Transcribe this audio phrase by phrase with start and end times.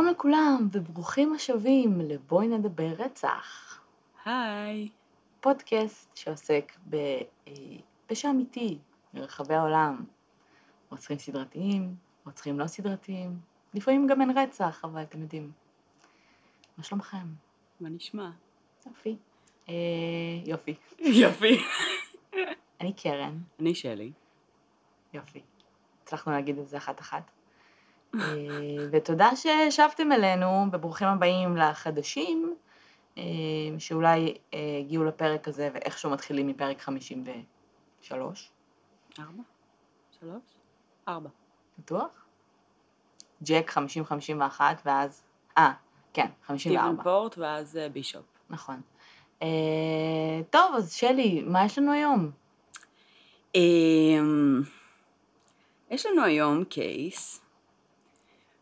[0.00, 3.80] שלום לכולם, וברוכים השבים לבואי נדבר רצח.
[4.24, 4.88] היי.
[5.40, 8.78] פודקאסט שעוסק בפשע אמיתי
[9.14, 10.04] מרחבי העולם.
[10.90, 11.94] רוצחים סדרתיים,
[12.26, 13.38] רוצחים לא סדרתיים,
[13.74, 15.52] לפעמים גם אין רצח, אבל אתם יודעים.
[16.78, 17.26] מה שלומכם?
[17.80, 18.30] מה נשמע?
[18.86, 19.16] יופי.
[19.68, 19.74] אה,
[20.46, 20.74] יופי.
[20.98, 21.58] יופי.
[22.80, 23.38] אני קרן.
[23.60, 24.12] אני שלי.
[25.12, 25.40] יופי.
[26.02, 27.30] הצלחנו להגיד את זה אחת-אחת.
[28.14, 28.20] אה,
[28.92, 32.56] ותודה ששבתם אלינו, וברוכים הבאים לחדשים,
[33.18, 33.22] אה,
[33.78, 38.50] שאולי אה, הגיעו לפרק הזה ואיכשהו מתחילים מפרק 53.
[39.18, 39.42] ארבע?
[40.20, 40.42] שלוש?
[41.08, 41.28] ארבע.
[41.78, 42.26] בטוח?
[43.42, 43.72] ג'ק
[44.58, 45.22] 50-51 ואז...
[45.58, 45.72] אה,
[46.12, 46.58] כן, 54.
[46.58, 48.24] סטיבן פורט ואז בישופ.
[48.50, 48.80] נכון.
[49.42, 49.48] אה,
[50.50, 52.30] טוב, אז שלי, מה יש לנו היום?
[53.54, 54.62] אמ,
[55.90, 57.39] יש לנו היום קייס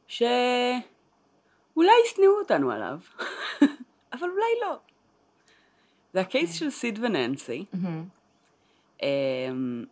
[0.09, 2.99] שאולי ישנאו אותנו עליו,
[4.13, 4.77] אבל אולי לא.
[6.13, 7.65] זה הקייס של סיד וננסי.
[7.73, 8.05] מהמם.
[9.03, 9.85] אמ,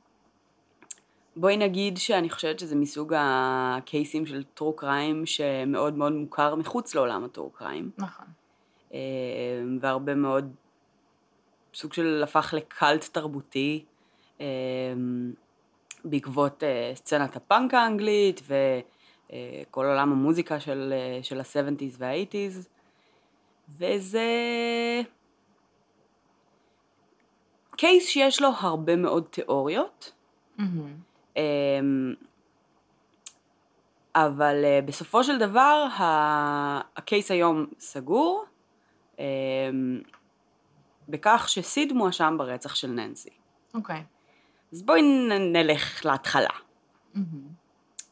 [1.37, 7.25] בואי נגיד שאני חושבת שזה מסוג הקייסים של טרו קריים שמאוד מאוד מוכר מחוץ לעולם
[7.25, 7.91] הטרו קריים.
[7.98, 8.27] נכון.
[8.92, 8.98] אמ,
[9.81, 10.55] והרבה מאוד
[11.75, 13.84] סוג של הפך לקאלט תרבותי
[14.41, 14.44] אמ,
[16.05, 18.41] בעקבות אה, סצנת הפאנק האנגלית
[19.30, 22.69] וכל עולם המוזיקה של, אה, של ה-70's וה-80's
[23.69, 24.22] וזה
[27.77, 30.12] קייס שיש לו הרבה מאוד תיאוריות
[30.58, 30.97] מהמם.
[31.36, 32.14] אמ,
[34.14, 35.86] אבל אה, בסופו של דבר
[36.97, 38.44] הקייס היום סגור
[39.19, 39.25] אמ,
[41.08, 43.31] בכך שסיד מואשם ברצח של ננסי.
[43.75, 44.04] אוקיי.
[44.72, 45.03] אז בואי
[45.53, 46.48] נלך להתחלה.
[47.14, 47.48] מהמם.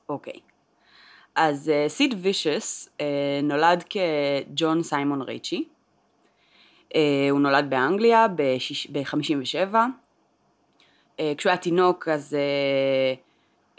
[0.09, 0.41] אוקיי.
[1.35, 5.65] אז אה, סיד וישס אה, נולד כג'ון סיימון ריצ'י.
[6.95, 9.75] אה, הוא נולד באנגליה ב-57.
[11.37, 13.15] כשהוא היה תינוק אז אה,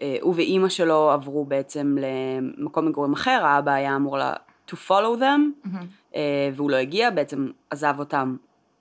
[0.01, 4.33] אה, הוא ואימא שלו עברו בעצם למקום מגורים אחר, האבא היה אמור לה
[4.71, 5.23] to follow them,
[5.63, 5.87] מהמם.
[6.15, 8.35] אה, והוא לא הגיע, בעצם עזב אותם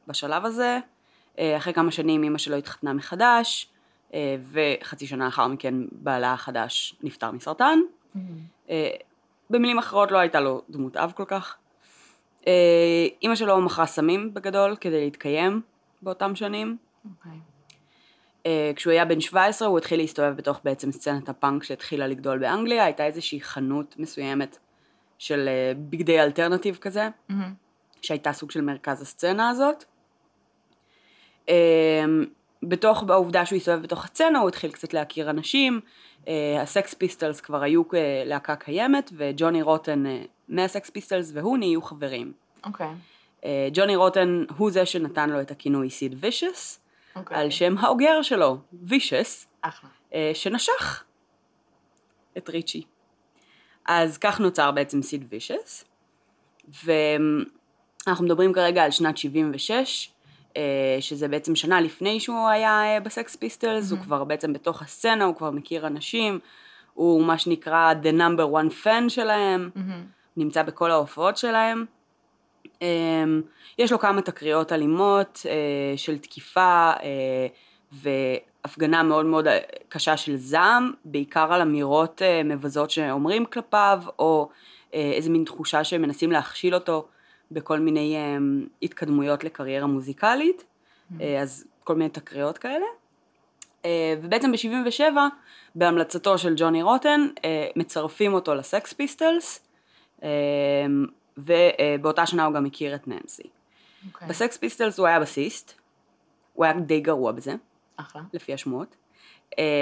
[0.07, 0.79] בשלב הזה.
[1.39, 3.69] אה, אחרי כמה שנים אימא שלו התחתנה מחדש,
[4.15, 7.79] אה, וחצי שנה לאחר מכן בעלה החדש נפטר מסרטן.
[8.71, 8.91] אה,
[9.51, 11.57] במילים אחרות לא הייתה לו דמות אב כל כך.
[12.47, 15.61] אה, אימא שלו מכרה סמים בגדול כדי להתקיים
[16.03, 16.77] באותם שנים.
[17.05, 17.39] אוקיי.
[18.47, 22.85] אה, כשהוא היה בן 17 הוא התחיל להסתובב בתוך בעצם סצנת הפאנק שהתחילה לגדול באנגליה,
[22.85, 24.59] הייתה איזושהי חנות מסוימת
[25.19, 25.49] של
[25.91, 27.09] בגדי alternative כזה.
[28.03, 29.85] שהייתה סוג של מרכז הסצנה הזאת.
[32.69, 35.81] בתוך העובדה שהוא הסתובב בתוך הסצנה הוא התחיל קצת להכיר אנשים,
[36.63, 42.33] הסקס פיסטלס כבר היו אה, להקה קיימת וג'וני רוטן אה, מהסקס פיסטלס והוא נהיו חברים.
[42.65, 42.95] אוקיי.
[43.45, 46.81] אה, ג'וני רוטן הוא זה שנתן לו את הכינוי סיד וישס,
[47.17, 47.37] אוקיי.
[47.37, 49.91] על שם האוגר שלו, וישס, אחלה.
[50.15, 51.05] אה, שנשך
[52.39, 52.83] את ריצ'י.
[53.87, 55.85] אז כך נוצר בעצם סיד וישס,
[56.85, 60.14] ואנחנו מדברים כרגע על שנת 76, אה,
[61.01, 64.07] שזה בעצם שנה לפני שהוא היה אה, בסקס פיסטלס, הוא מהמם.
[64.07, 66.39] כבר בעצם בתוך הסצנה, הוא כבר מכיר אנשים,
[66.95, 70.05] הוא מה שנקרא the number one fan שלהם, מהמם.
[70.37, 71.85] נמצא בכל ההופעות שלהם.
[72.83, 73.43] אמ,
[73.79, 77.47] יש לו כמה תקריות אלימות אה, של תקיפה אה,
[77.93, 84.49] והפגנה מאוד מאוד אה, קשה של זעם, בעיקר על אמירות אה, מבזות שאומרים כלפיו, או
[84.95, 87.07] אה, איזה מין תחושה שמנסים להכשיל אותו
[87.55, 88.37] בכל מיני אה,
[88.83, 90.65] התקדמויות לקריירה מוזיקלית,
[91.21, 92.87] אה, אז כל מיני תקריות כאלה.
[93.85, 95.03] אה, ובעצם ב-77,
[95.75, 99.61] בהמלצתו של ג'וני רוטן, אה, מצרפים אותו לסקס פיסטלס,
[101.37, 103.43] ובאותה שנה הוא גם הכיר את ננסי.
[104.07, 104.29] אוקיי.
[104.29, 105.73] בסקס פיסטלס הוא היה בסיסט,
[106.53, 107.55] הוא היה די גרוע בזה,
[107.97, 108.23] אחלה.
[108.33, 108.97] לפי השמועות.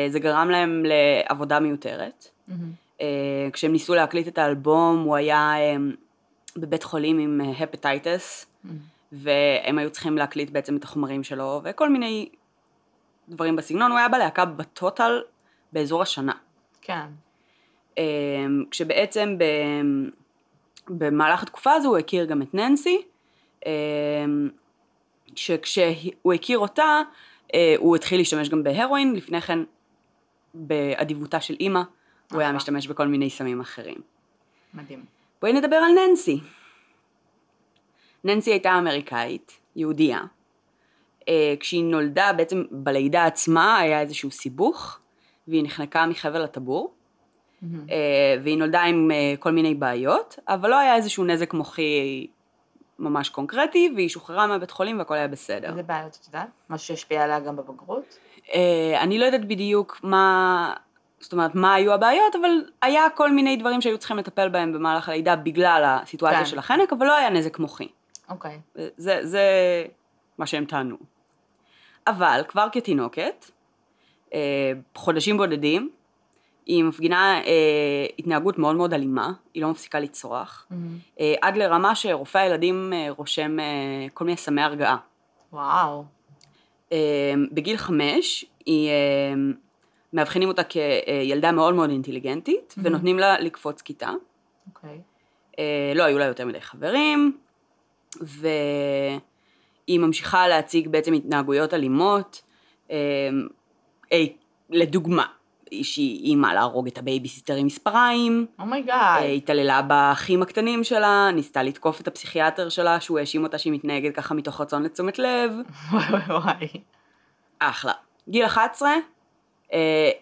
[0.08, 2.28] זה גרם להם לעבודה מיותרת.
[3.00, 5.76] אה, כשהם ניסו להקליט את האלבום, הוא היה אה,
[6.56, 8.78] בבית חולים עם הפטייטס, מהמם.
[9.12, 12.28] והם היו צריכים להקליט בעצם את החומרים שלו, וכל מיני
[13.28, 13.90] דברים בסגנון.
[13.90, 15.20] הוא היה בלהקה בטוטל
[15.72, 16.32] באזור השנה.
[16.82, 17.06] כן.
[17.98, 18.04] אה,
[18.70, 19.44] כשבעצם ב...
[20.88, 23.02] במהלך התקופה הזו הוא הכיר גם את ננסי,
[23.66, 23.72] אה,
[25.36, 27.02] שכשהוא הכיר אותה,
[27.54, 29.58] אה, הוא התחיל להשתמש גם בהרואין, לפני כן
[30.54, 31.82] באדיבותה של אימא,
[32.32, 32.52] הוא היה.
[32.52, 33.96] משתמש בכל מיני סמים אחרים.
[34.74, 35.21] מדהים.
[35.42, 36.40] בואי נדבר על ננסי.
[38.24, 40.20] ננסי הייתה אמריקאית, יהודייה.
[41.28, 44.98] אה, כשהיא נולדה, בעצם בלידה עצמה היה איזשהו סיבוך,
[45.48, 46.94] והיא נחנקה מחבל הטבור.
[47.90, 52.26] אה, והיא נולדה עם אה, כל מיני בעיות, אבל לא היה איזשהו נזק מוחי
[52.98, 55.68] ממש קונקרטי, והיא שוחררה מהבית חולים והכל היה בסדר.
[55.68, 56.48] איזה בעיות את יודעת?
[56.70, 58.18] משהו שהשפיע עליה גם בבגרות?
[59.00, 60.74] אני לא יודעת בדיוק מה,
[61.22, 62.50] זאת אומרת, מה היו הבעיות, אבל
[62.82, 66.46] היה כל מיני דברים שהיו צריכים לטפל בהם במהלך הלידה בגלל הסיטואציה כן.
[66.46, 67.88] של החנק, אבל לא היה נזק מוחי.
[68.28, 68.60] אוקיי.
[68.96, 69.46] זה, זה
[70.38, 70.96] מה שהם טענו.
[72.06, 73.50] אבל כבר כתינוקת,
[74.34, 75.90] אה, חודשים בודדים,
[76.66, 80.98] היא מפגינה אה, התנהגות מאוד מאוד אלימה, היא לא מפסיקה לצרוח, מהמם.
[81.20, 83.64] אה, עד לרמה שרופא הילדים אה, רושם אה,
[84.14, 84.96] כל מיני סמי הרגעה.
[85.52, 86.04] וואו.
[86.92, 89.34] אה, בגיל חמש, היא, אה,
[90.12, 92.80] מאבחנים אותה כילדה מאוד מאוד אינטליגנטית, Mhm.
[92.84, 94.10] ונותנים לה לקפוץ כיתה.
[94.68, 95.00] אוקיי.
[95.58, 97.36] אה, לא היו לה יותר מדי חברים,
[98.20, 99.20] והיא
[100.00, 102.42] ממשיכה להציג בעצם התנהגויות אלימות.
[102.90, 102.96] אה,
[104.12, 104.24] אה,
[104.70, 105.24] לדוגמה,
[105.82, 109.22] שהיא איימה להרוג את הבייביסיטר עם מספריים, אה, oh my god.
[109.36, 114.34] התעללה באחים הקטנים שלה, ניסתה לתקוף את הפסיכיאטר שלה, שהוא האשים אותה שהיא מתנהגת ככה
[114.34, 115.52] מתוך רצון לתשומת לב.
[115.92, 116.68] וואי וואי וואי.
[117.58, 117.92] אחלה.
[118.28, 118.96] גיל 11, אה,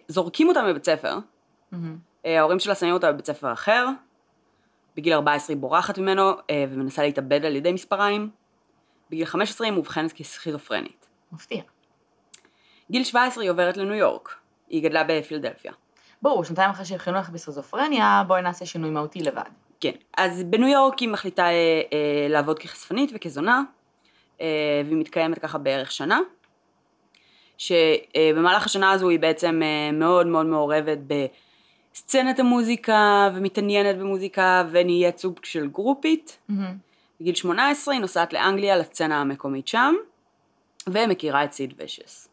[0.07, 1.17] זורקים אותה מבית ספר,
[1.71, 1.97] מהמם.
[2.25, 3.87] אה, ההורים שלה שמים אותה בבית ספר אחר,
[4.95, 8.29] בגיל 14 היא בורחת ממנו אה, ומנסה להתאבד על ידי מספריים,
[9.09, 11.07] בגיל 15 היא מאובחנת כסכיזופרנית.
[11.31, 11.61] מפתיע.
[12.91, 14.35] גיל 17 היא עוברת לניו יורק,
[14.69, 15.71] היא גדלה בפילדלפיה.
[16.21, 19.49] ברור, שנתיים אחרי שהבחינו לך בסכיזופרניה, בואי נעשה שינוי מהותי לבד.
[19.79, 23.61] כן, אז בניו יורק היא מחליטה אה, אה, לעבוד כחשפנית וכזונה,
[24.41, 26.19] אה, והיא מתקיימת ככה בערך שנה,
[27.61, 35.39] שבמהלך השנה הזו היא בעצם אה, מאוד מאוד מעורבת בסצנת המוזיקה, ומתעניינת במוזיקה, ונהיית סוג
[35.43, 36.37] של גרופית.
[36.49, 36.77] מהמם.
[37.21, 39.95] בגיל 18 היא נוסעת לאנגליה לסצנה המקומית שם,
[40.87, 42.27] ומכירה את סיד ושס.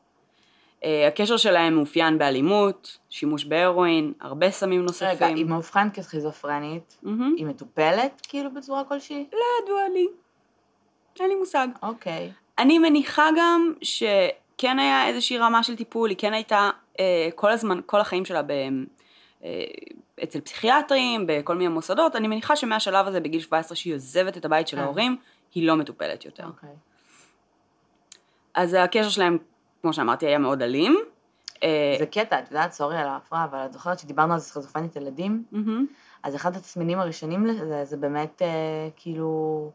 [0.84, 5.08] אה, הקשר שלהם מאופיין באלימות, שימוש בהרואין, הרבה סמים נוספים.
[5.08, 7.34] רגע, היא מאובחנת כסכיזופרנית, מהמם.
[7.36, 9.26] היא מטופלת כאילו בצורה כלשהי?
[9.32, 10.06] לא ידוע לי.
[11.20, 11.68] אין לי מושג.
[11.82, 12.32] אוקיי.
[12.58, 13.72] אני מניחה גם
[14.58, 16.70] שכן היה איזושהי רמה של טיפול, היא כן הייתה
[17.00, 18.50] אה, כל הזמן, כל החיים שלה ב,
[19.44, 19.64] אה,
[20.22, 24.68] אצל פסיכיאטרים, בכל מיני מוסדות, אני מניחה שמהשלב הזה בגיל 17 שהיא עוזבת את הבית
[24.68, 24.82] של כן.
[24.82, 25.16] ההורים,
[25.54, 26.46] היא לא מטופלת יותר.
[26.46, 26.68] אוקיי.
[28.54, 29.38] אז הקשר שלהם,
[29.82, 30.98] כמו שאמרתי, היה מאוד אלים.
[31.62, 35.44] אה, זה קטע, את יודעת, סורי על ההפרעה, אבל את זוכרת שדיברנו על סכיזופרנית ילדים?
[36.22, 39.70] אז אחד התסמינים הראשונים לזה, זה באמת אה, כאילו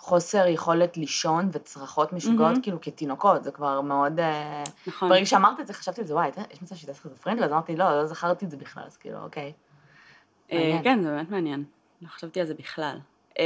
[0.00, 2.62] חוסר יכולת לישון וצרחות משוגעות, מהמם.
[2.62, 4.20] כאילו כתינוקות, זה כבר מאוד...
[4.20, 5.08] אה, נכון.
[5.08, 7.90] ברגע שאמרת את זה, חשבתי על זה, וואי, יש מצב שהייתה סכיזופרנית, ואז אמרתי, לא,
[7.90, 9.52] לא זכרתי את זה בכלל, אז כאילו, אוקיי.
[10.52, 10.80] אה.
[10.84, 11.64] כן, זה באמת מעניין.
[12.02, 12.98] לא חשבתי על זה בכלל.
[13.38, 13.44] אה,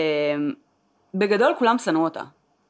[1.14, 2.22] בגדול כולם שנאו אותה.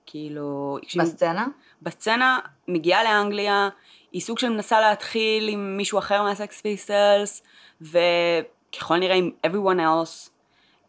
[0.07, 1.47] כאילו, בסצנה?
[1.83, 2.39] בסצנה
[2.69, 3.69] מגיעה לאנגליה,
[4.13, 7.43] היא סוג של מנסה להתחיל עם מישהו אחר מהסקס פיסטלס,
[7.81, 10.31] וככל נראה עם everyone else,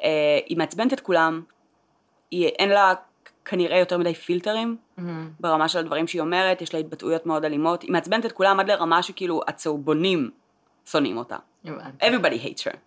[0.04, 1.42] אה, היא מעצבנת את כולם,
[2.36, 2.94] היא, אין לה
[3.46, 5.30] כנראה יותר מדי פילטרים מהמם.
[5.40, 8.72] ברמה של הדברים שהיא אומרת, יש לה התבטאויות מאוד אלימות, היא מעצבנת את כולם עד
[8.72, 10.30] לרמה שכאילו הצהובונים
[10.86, 11.38] שונאים אותה.
[11.66, 12.06] הבנתי.
[12.06, 12.78] everybody hates her.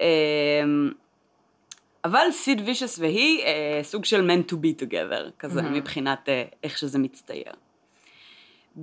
[0.00, 0.92] אמ,
[2.04, 5.74] אבל סיד וישס והיא אה, סוג של meant to be together, כזה מהמם.
[5.74, 7.52] מבחינת אה, איך שזה מצטייר.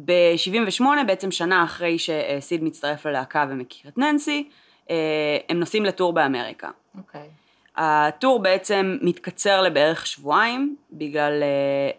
[0.06, 4.50] ב-78, בעצם שנה אחרי שסיד מצטרף ללהקה ומכיר את ננסי,
[4.90, 6.70] אה, הם נוסעים לטור באמריקה.
[6.98, 7.30] אוקיי.
[7.78, 11.48] הטור בעצם מתקצר לבערך שבועיים, בגלל אה,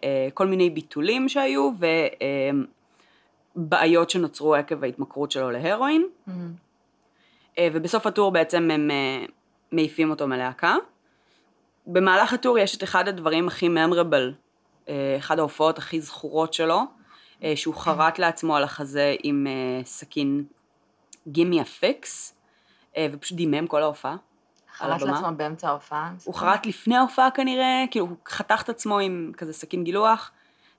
[0.03, 1.71] אה, כל מיני ביטולים שהיו
[3.55, 6.07] ובעיות שנוצרו עקב ההתמכרות שלו להרואין.
[7.57, 9.25] אה, ובסוף הטור בעצם הם אה,
[9.71, 10.75] מעיפים אותו מלהקה.
[11.87, 14.33] במהלך הטור יש את אחד הדברים הכי ממרבל,
[15.17, 16.81] אחד ההופעות הכי זכורות שלו,
[17.43, 20.43] אה, שהוא חרט לעצמו על החזה עם אה, סכין
[21.27, 22.35] gimme a fix,
[22.97, 24.15] אה, ופשוט דימם כל ההופעה.
[24.79, 25.11] על הבמה.
[25.11, 26.11] לעצמו באמצע ההופעה.
[26.23, 30.31] הוא חרט לפני ההופעה כנראה, כאילו הוא חתך את עצמו עם כזה סכין גילוח,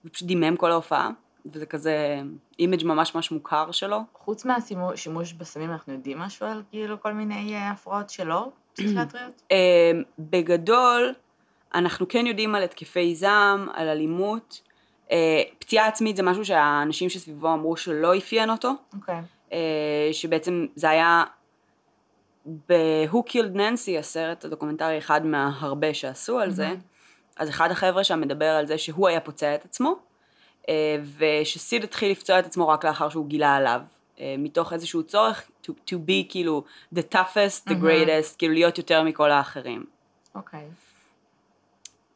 [0.05, 1.11] ופשוט דימם כל ההופעה,
[1.47, 2.21] וזה כזה
[2.59, 4.01] image ממש ממש מוכר שלו.
[4.15, 9.43] חוץ מהשימוש בסמים, אנחנו יודעים משהו על כאילו כל מיני אה, הפרעות שלו, פסיכיאטריות?
[9.53, 11.15] אה, בגדול,
[11.75, 14.61] אנחנו כן יודעים על התקפי זעם, על אלימות.
[15.11, 19.21] אה, פציעה עצמית זה משהו שהאנשים שסביבו אמרו שלא אפיין אותו, אוקיי.
[19.53, 21.25] אה, שבעצם זה היה
[22.47, 26.81] ב-Who Killed Nancy, הסרט הדוקומנטרי אחד מהרבה שעשו על זה, מהמם.
[27.37, 29.97] אז אחד החבר'ה שם מדבר על זה שהוא היה פוצע את עצמו,
[30.69, 33.81] אה, ושסיד התחיל לפצוע את עצמו רק לאחר שהוא גילה עליו,
[34.21, 37.87] אה, מתוך איזשהו צורך to, to be כאילו the toughest, the מהמם.
[37.89, 39.85] greatest, כאילו להיות יותר מכל האחרים.
[40.35, 40.67] אוקיי.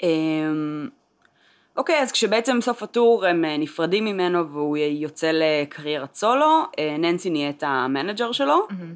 [0.03, 0.89] אמ,
[1.77, 6.63] אוקיי, אז כשבעצם סוף ה tour הם אה, נפרדים ממנו והוא יוצא לקריירת סולו,
[6.99, 8.95] ננסי נהיית ה manager שלו, מהמם.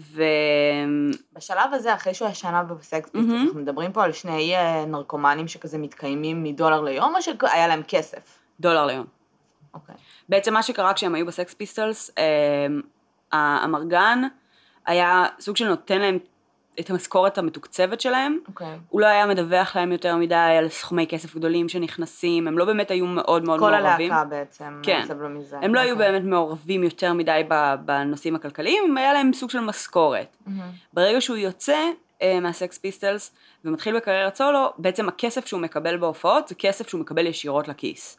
[0.00, 0.22] ו...
[1.32, 3.46] בשלב הזה, אחרי שהוא היה שנה בסקס פיסטלס, מהמם.
[3.46, 8.38] אנחנו מדברים פה על שני אה, נרקומנים שכזה מתקיימים מדולר ליום, או שהיה להם כסף?
[8.60, 9.06] דולר ליום.
[9.74, 9.94] אוקיי.
[10.28, 12.66] בעצם מה שקרה כשהם היו בסקס פיסטלס, אה,
[13.32, 14.22] האמרגן
[14.86, 16.18] היה סוג של נותן להם
[16.80, 18.78] את המשכורת המתוקצבת שלהם, אוקיי.
[18.88, 22.90] הוא לא היה מדווח להם יותר מדי על סכומי כסף גדולים שנכנסים, הם לא באמת
[22.90, 24.12] היו מאוד מאוד כל מעורבים.
[24.12, 25.02] הלהקה בעצם כן.
[25.06, 25.56] סבלו מזה.
[25.62, 26.12] הם לא היו אוקיי.
[26.12, 27.42] באמת מעורבים יותר מדי
[27.84, 30.36] בנושאים הכלכליים, היה להם סוג של משכורת.
[30.46, 30.70] מהמם.
[30.92, 31.78] ברגע שהוא יוצא
[32.22, 33.34] אה, מהסקס פיסטלס
[33.64, 38.18] ומתחיל בקריירת סולו, בעצם הכסף שהוא מקבל בהופעות זה כסף שהוא מקבל ישירות לכיס.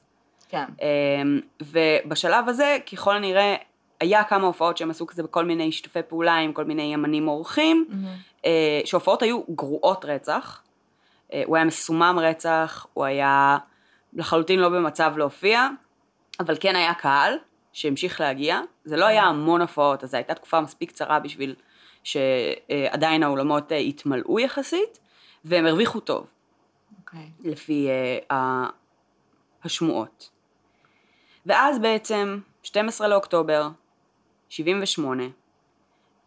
[0.49, 0.65] כן.
[0.81, 3.55] אמ, ובשלב הזה, ככל הנראה,
[4.01, 7.85] היה כמה הופעות שהם עשו כזה בכל מיני שיתופי פעולה עם כל מיני ימנים אורחים.
[8.45, 10.61] אה, שהופעות היו גרועות רצח.
[11.33, 13.57] אה, הוא היה מסומם רצח, הוא היה
[14.13, 15.67] לחלוטין לא במצב להופיע,
[16.39, 17.33] אבל כן היה קהל
[17.73, 18.61] שהמשיך להגיע.
[18.85, 21.55] זה לא היה המון הופעות, אז זו הייתה תקופה מספיק קצרה בשביל
[22.03, 24.99] שעדיין האולמות אה, התמלאו יחסית,
[25.45, 26.27] והם הרוויחו טוב.
[26.99, 27.29] אוקיי.
[27.43, 27.89] לפי
[29.63, 30.29] השמועות.
[31.45, 33.69] ואז בעצם, 12 לאוקטובר,
[34.51, 35.23] 78,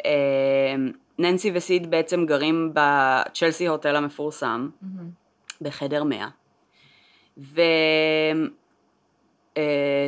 [0.02, 0.07] uh,
[1.19, 4.69] ננסי וסיד בעצם גרים בצ'לסי הוטל המפורסם.
[5.61, 6.28] בחדר 100,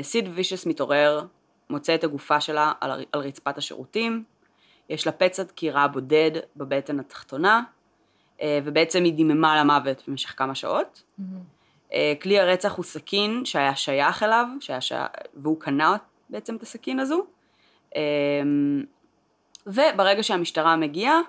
[0.01, 1.25] וסיד וישס מתעורר,
[1.71, 4.25] מוצא את הגופה שלה על, על רצפת השירותים,
[4.89, 7.63] יש לה פצע דקירה בודד בבטן התחתונה,
[8.43, 11.03] אה, ובעצם היא דיממה למוות במשך כמה שעות.
[11.93, 14.93] אה, כלי הרצח הוא סכין שהיה שייך אליו, שהיה ש...
[15.35, 15.97] והוא קנה
[16.31, 17.27] בעצם את הסכין הזו.
[17.97, 18.03] אה,
[19.67, 21.21] וברגע שהמשטרה מגיעה,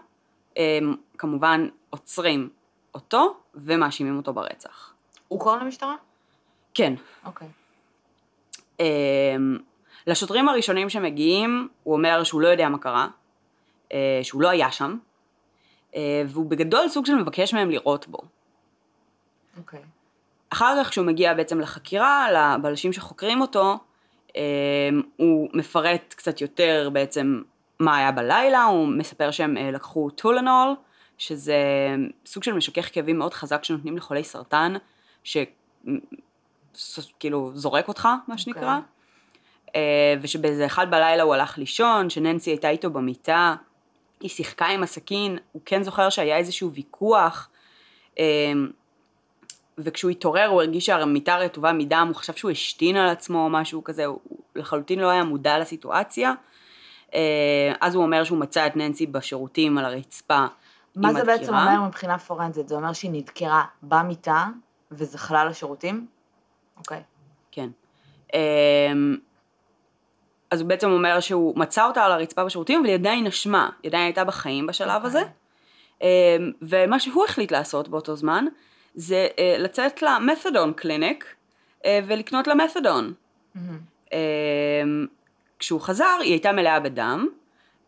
[0.57, 0.79] אה,
[1.17, 2.49] כמובן עוצרים
[2.95, 4.93] אותו ומאשימים אותו ברצח.
[5.27, 5.95] הוא קורא למשטרה?
[6.73, 6.93] כן.
[7.25, 7.47] אוקיי.
[8.79, 9.35] אה,
[10.07, 13.07] לשוטרים הראשונים שמגיעים, הוא אומר שהוא לא יודע מה קרה,
[13.93, 14.97] אה, שהוא לא היה שם,
[15.95, 18.17] אה, והוא בגדול סוג של מבקש מהם לירות בו.
[19.57, 19.81] אוקיי.
[20.49, 23.77] אחר כך כשהוא מגיע בעצם לחקירה, לבלשים שחוקרים אותו,
[25.15, 27.41] הוא מפרט קצת יותר בעצם
[27.79, 30.75] מה היה בלילה, הוא מספר שהם אה, לקחו טולנול,
[31.17, 31.55] שזה
[32.25, 34.73] סוג של משכך כאבים מאוד חזק שנותנים לחולי סרטן,
[36.73, 38.79] שכאילו זורק אותך, מה שנקרא.
[39.75, 43.55] אה, ושבאיזה אחד בלילה הוא הלך לישון, שננסי הייתה איתו במיטה,
[44.19, 47.49] היא שיחקה עם הסכין, הוא כן זוכר שהיה איזשהו ויכוח,
[48.19, 48.53] אה,
[49.77, 53.83] וכשהוא התעורר הוא הרגיש שהמיטה רטובה מדם, הוא חשב שהוא השתין על עצמו או משהו
[53.83, 54.19] כזה, הוא
[54.55, 56.33] לחלוטין לא היה מודע לסיטואציה.
[57.13, 60.45] אה, אז הוא אומר שהוא מצא את ננסי בשירותים על הרצפה
[60.97, 61.53] מה זה בעצם.
[61.53, 62.67] אומר מבחינה פורנזית?
[62.67, 64.45] זה אומר שהיא נדקרה במיטה
[64.91, 66.07] וזחלה לשירותים?
[66.77, 67.03] אוקיי.
[67.51, 67.69] כן.
[68.33, 69.17] אמ,
[70.51, 73.89] אז הוא בעצם אומר שהוא מצא אותה על הרצפה בשירותים, אבל היא עדיין נשמה, היא
[73.89, 75.21] עדיין הייתה בחיים בשלב הזה.
[76.01, 76.07] אמ,
[76.61, 78.45] ומה שהוא החליט לעשות באותו זמן,
[78.97, 81.35] זה אה, לצאת למת'דון קליניק
[81.85, 83.13] אה, ולקנות לה מת'דון.
[83.55, 83.79] מהמם.
[84.13, 85.07] אמ,
[85.59, 87.27] כשהוא חזר, היא הייתה מלאה בדם,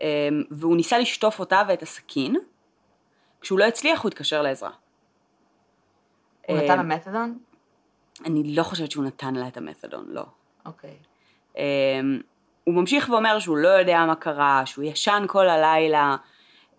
[0.01, 0.07] אמ,
[0.51, 2.35] והוא ניסה לשטוף אותה ואת הסכין.
[3.41, 4.69] כשהוא לא הצליח, הוא התקשר לעזרה.
[6.47, 7.37] הוא אמ, נתן לה מתדון?
[8.25, 10.25] אני לא חושבת שהוא נתן לה את המת'דון, לא.
[10.65, 10.97] אוקיי.
[11.57, 12.21] אמ,
[12.63, 16.15] הוא ממשיך ואומר שהוא לא יודע מה קרה, שהוא ישן כל הלילה,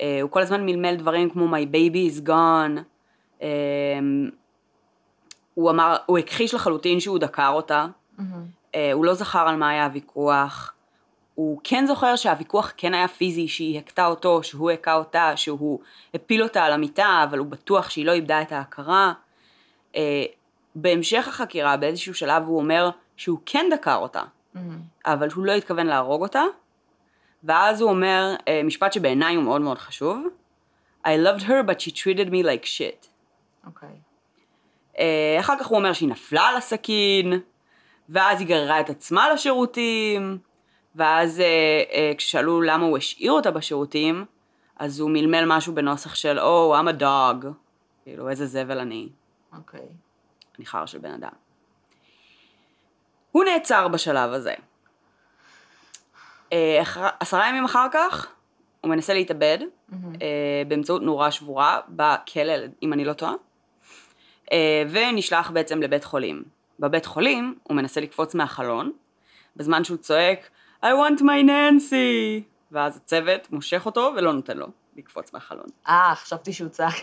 [0.00, 2.82] אה, הוא כל הזמן מלמל דברים כמו My baby is gone, אמ,
[5.54, 7.86] הוא אמר, הוא הכחיש לחלוטין שהוא דקר אותה,
[8.18, 8.46] מהמם.
[8.74, 10.72] אה, הוא לא זכר על מה היה הוויכוח,
[11.34, 15.80] הוא כן זוכר שהוויכוח כן היה פיזי, שהיא הכתה אותו, שהוא הכה אותה, שהוא
[16.14, 19.12] הפיל אותה על המיטה, אבל הוא בטוח שהיא לא איבדה את ההכרה.
[19.96, 20.24] אה,
[20.74, 24.22] בהמשך החקירה, באיזשהו שלב הוא אומר שהוא כן דקר אותה,
[24.54, 24.78] מהמם.
[25.06, 26.42] אבל הוא לא התכוון להרוג אותה,
[27.44, 30.26] ואז הוא אומר אה, משפט שבעיניי הוא מאוד מאוד חשוב,
[31.06, 33.09] I loved her but she treated me like shit.
[33.66, 33.88] אוקיי.
[34.98, 37.32] אה, אחר כך הוא אומר שהיא נפלה על הסכין,
[38.08, 40.38] ואז היא גררה את עצמה לשירותים,
[40.94, 41.46] ואז אה,
[41.92, 44.24] אה, כששאלו למה הוא השאיר אותה בשירותים,
[44.76, 47.46] אז הוא מלמל משהו בנוסח של Oh, I'm a dog,
[48.04, 49.08] כאילו איזה זבל אני,
[49.56, 49.86] אוקיי.
[50.58, 51.32] אני חרא של בן אדם.
[53.32, 54.54] הוא נעצר בשלב הזה.
[56.52, 58.26] אה, אחר- עשרה ימים אחר כך,
[58.80, 59.58] הוא מנסה להתאבד.
[60.22, 60.26] אה,
[60.68, 62.52] באמצעות נורה שבורה בכלא,
[62.82, 63.32] אם אני לא טועה,
[64.90, 66.42] ונשלח בעצם לבית חולים.
[66.80, 68.92] בבית חולים הוא מנסה לקפוץ מהחלון,
[69.56, 70.50] בזמן שהוא צועק
[70.84, 72.42] I want my Nancy,
[72.72, 74.66] ואז הצוות מושך אותו ולא נותן לו
[74.96, 75.66] לקפוץ מהחלון.
[75.88, 76.94] אה, חשבתי שהוא צעק.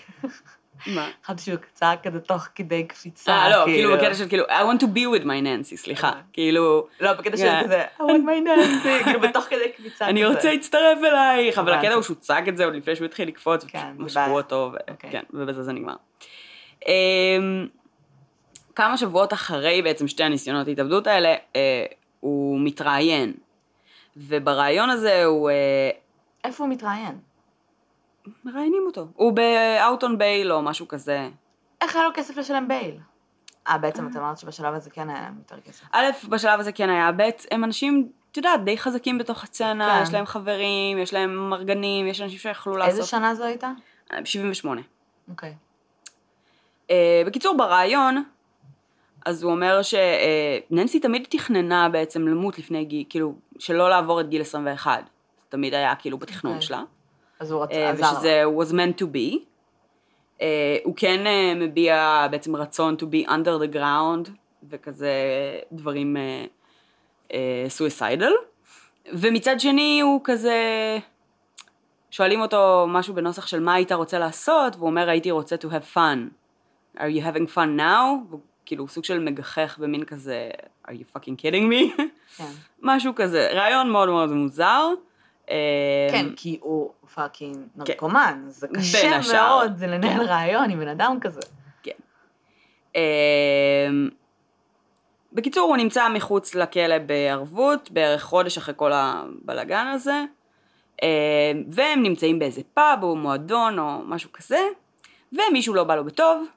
[0.88, 1.10] מה?
[1.26, 3.32] חשבתי שהוא צעק כזה תוך כדי קפיצה.
[3.32, 6.08] אה, לא, כאילו בקטע של כאילו, I want to be with my Nancy, סליחה.
[6.10, 6.22] אה.
[6.34, 7.64] כאילו, לא, בקטע של כן.
[7.64, 10.06] כזה, I want my Nancy, כאילו בתוך כדי קפיצה כזה.
[10.06, 11.74] אני רוצה להצטרף אלייך, אבל.
[11.74, 14.38] הקטע הוא שהוא צעק את זה עוד לפני שהוא התחיל לקפוץ, כן, ופשוט זה משכו.
[14.38, 15.12] אותו, אוקיי.
[15.12, 15.96] כן, ובזה זה נגמר.
[16.88, 17.68] אמ,
[18.76, 21.86] כמה שבועות אחרי בעצם שתי הניסיונות התאבדות האלה, אה,
[22.20, 23.34] הוא מתראיין.
[24.18, 25.90] ובריאיון הזה הוא, אה,
[26.44, 27.20] איפה הוא מתראיין?
[28.44, 29.08] מראיינים אותו.
[29.16, 31.30] הוא באוטון בייל או משהו כזה.
[31.82, 32.98] איך היה לו כסף לשלם בייל?
[33.68, 35.84] אה, בעצם את אמרת שבשלב הזה כן היה להם יותר כסף.
[35.92, 40.04] א', בשלב הזה כן היה, ב', הם אנשים, את יודעת, די חזקים בתוך הסצנה, כן.
[40.04, 43.00] יש להם חברים, יש להם מרגנים, יש אנשים שיכלו לעשות...
[43.00, 43.72] איזה שנה זו הייתה?
[44.24, 44.82] 78.
[45.30, 45.50] אוקיי.
[45.50, 45.67] Uh,
[47.26, 48.24] בקיצור, ברעיון,
[49.26, 54.42] אז הוא אומר שננסי תמיד תכננה בעצם למות לפני גיל, כאילו, שלא לעבור את גיל
[54.42, 55.04] 21.
[55.04, 55.10] זה
[55.50, 56.68] תמיד היה כאילו בתכנון אוקיי.
[56.68, 56.84] שלה.
[57.40, 58.04] אז הוא uh, רצה, עזר.
[58.04, 58.18] לה.
[58.18, 59.36] ושזה was meant to be.
[60.40, 60.42] Uh,
[60.84, 64.30] הוא כן uh, מביע בעצם רצון to be under the ground,
[64.70, 65.12] וכזה
[65.72, 67.34] דברים uh, uh,
[67.78, 68.34] suicidal.
[69.14, 70.58] ומצד שני הוא כזה...
[72.12, 75.96] שואלים אותו משהו בנוסח של מה היית רוצה לעשות, והוא אומר הייתי רוצה to have
[75.96, 76.18] fun.
[76.98, 78.36] Are you having fun now?
[78.66, 80.50] כאילו סוג של מגחך במין כזה,
[80.88, 82.02] are you fucking kidding me?
[82.38, 82.52] כן.
[82.82, 84.88] משהו כזה, ריאיון מאוד מאוד מוזר.
[85.50, 89.20] אה, כן, כי הוא fucking נרקומן, אז זה קשה.
[89.34, 91.42] מאוד, זה לנהל ריאיון עם בן אדם כזה.
[92.96, 93.88] אה,
[95.34, 100.24] בקיצור, הוא נמצא מחוץ לכלא בערבות, בערך חודש אחרי כל הבלגן הזה,
[101.04, 104.60] אה, והם נמצאים באיזה פאב או מועדון או משהו כזה,
[105.34, 106.48] ומישהו לא בא לו בטוב,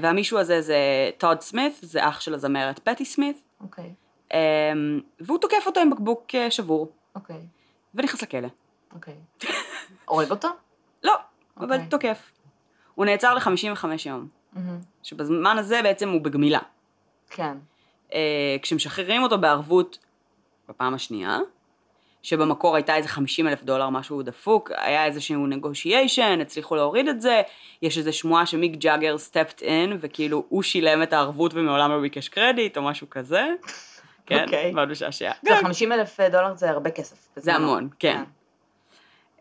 [0.00, 3.94] והמישהו הזה זה טוד סמית, זה אח של הזמרת פטי סמית, אוקיי,
[4.32, 4.72] אה,
[5.20, 7.40] והוא תוקף אותו עם בקבוק אה, שבור, אוקיי,
[7.94, 8.48] ונכנס לכלא.
[8.94, 9.14] אוקיי.
[10.04, 10.48] הורג אותו?
[11.02, 11.14] לא,
[11.56, 11.88] אבל אוקיי.
[11.88, 12.32] תוקף.
[12.94, 14.78] הוא נעצר ל-55 יום, מהמם.
[15.02, 16.60] שבזמן הזה בעצם הוא בגמילה.
[17.30, 17.56] כן.
[18.12, 19.98] אה, כשמשחררים אותו בערבות
[20.68, 21.38] בפעם השנייה,
[22.22, 27.42] שבמקור הייתה איזה 50 אלף דולר משהו דפוק, היה איזשהו negotiation, הצליחו להוריד את זה,
[27.82, 32.28] יש איזו שמועה שמיק ג'אגר סטפט אין, וכאילו הוא שילם את הערבות ומעולם לא ביקש
[32.28, 33.46] קרדיט, או משהו כזה.
[34.26, 34.72] כן, אוקיי.
[34.72, 35.30] מאוד משעשע.
[35.42, 37.16] זה 50 אלף דולר זה הרבה כסף.
[37.36, 37.54] זה.
[37.54, 38.22] המון, כן.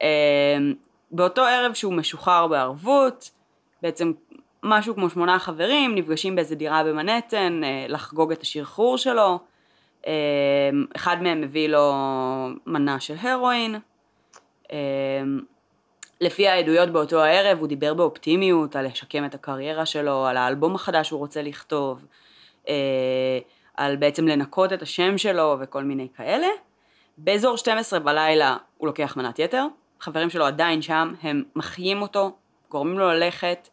[0.02, 0.58] אה,
[1.12, 3.32] באותו ערב שהוא משוחרר בערבות,
[3.82, 4.12] בעצם
[4.64, 9.40] משהו כמו שמונה חברים נפגשים באיזה דירה במנהטן אה, לחגוג את השחרור שלו.
[10.08, 10.12] אה,
[10.96, 11.94] אחד מהם מביא לו
[12.66, 13.76] מנה של הרואין.
[14.72, 14.78] אה,
[16.22, 21.08] לפי העדויות באותו הערב הוא דיבר באופטימיות על לשקם את הקריירה שלו, על האלבום החדש
[21.08, 22.06] שהוא רוצה לכתוב,
[22.70, 23.40] אה,
[23.78, 26.48] על בעצם לנקות את השם שלו וכל מיני כאלה.
[27.18, 29.66] באזור 12 בלילה הוא לוקח מנת יתר,
[30.00, 32.36] חברים שלו עדיין שם, הם מחיים אותו,
[32.70, 33.70] גורמים לו ללכת,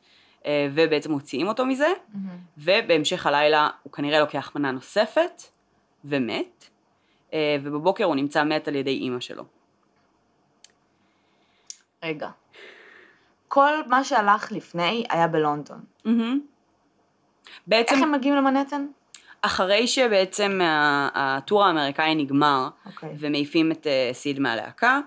[0.46, 2.38] אה, ובעצם מוציאים אותו מזה, מהמם.
[2.58, 5.42] ובהמשך הלילה הוא כנראה לוקח מנה נוספת,
[6.04, 6.68] ומת,
[7.32, 9.44] אה, ובבוקר הוא נמצא מת על ידי אימא שלו.
[12.04, 12.28] רגע.
[13.48, 15.80] כל מה שהלך לפני היה בלונדון.
[16.04, 16.40] מהמם.
[17.66, 18.86] בעצם איך הם מגיעים למנהטן?
[19.42, 20.60] אחרי שבעצם
[21.14, 23.14] הטור האמריקאי נגמר, אוקיי.
[23.18, 25.00] ומעיפים את אה, סיד מהלהקה,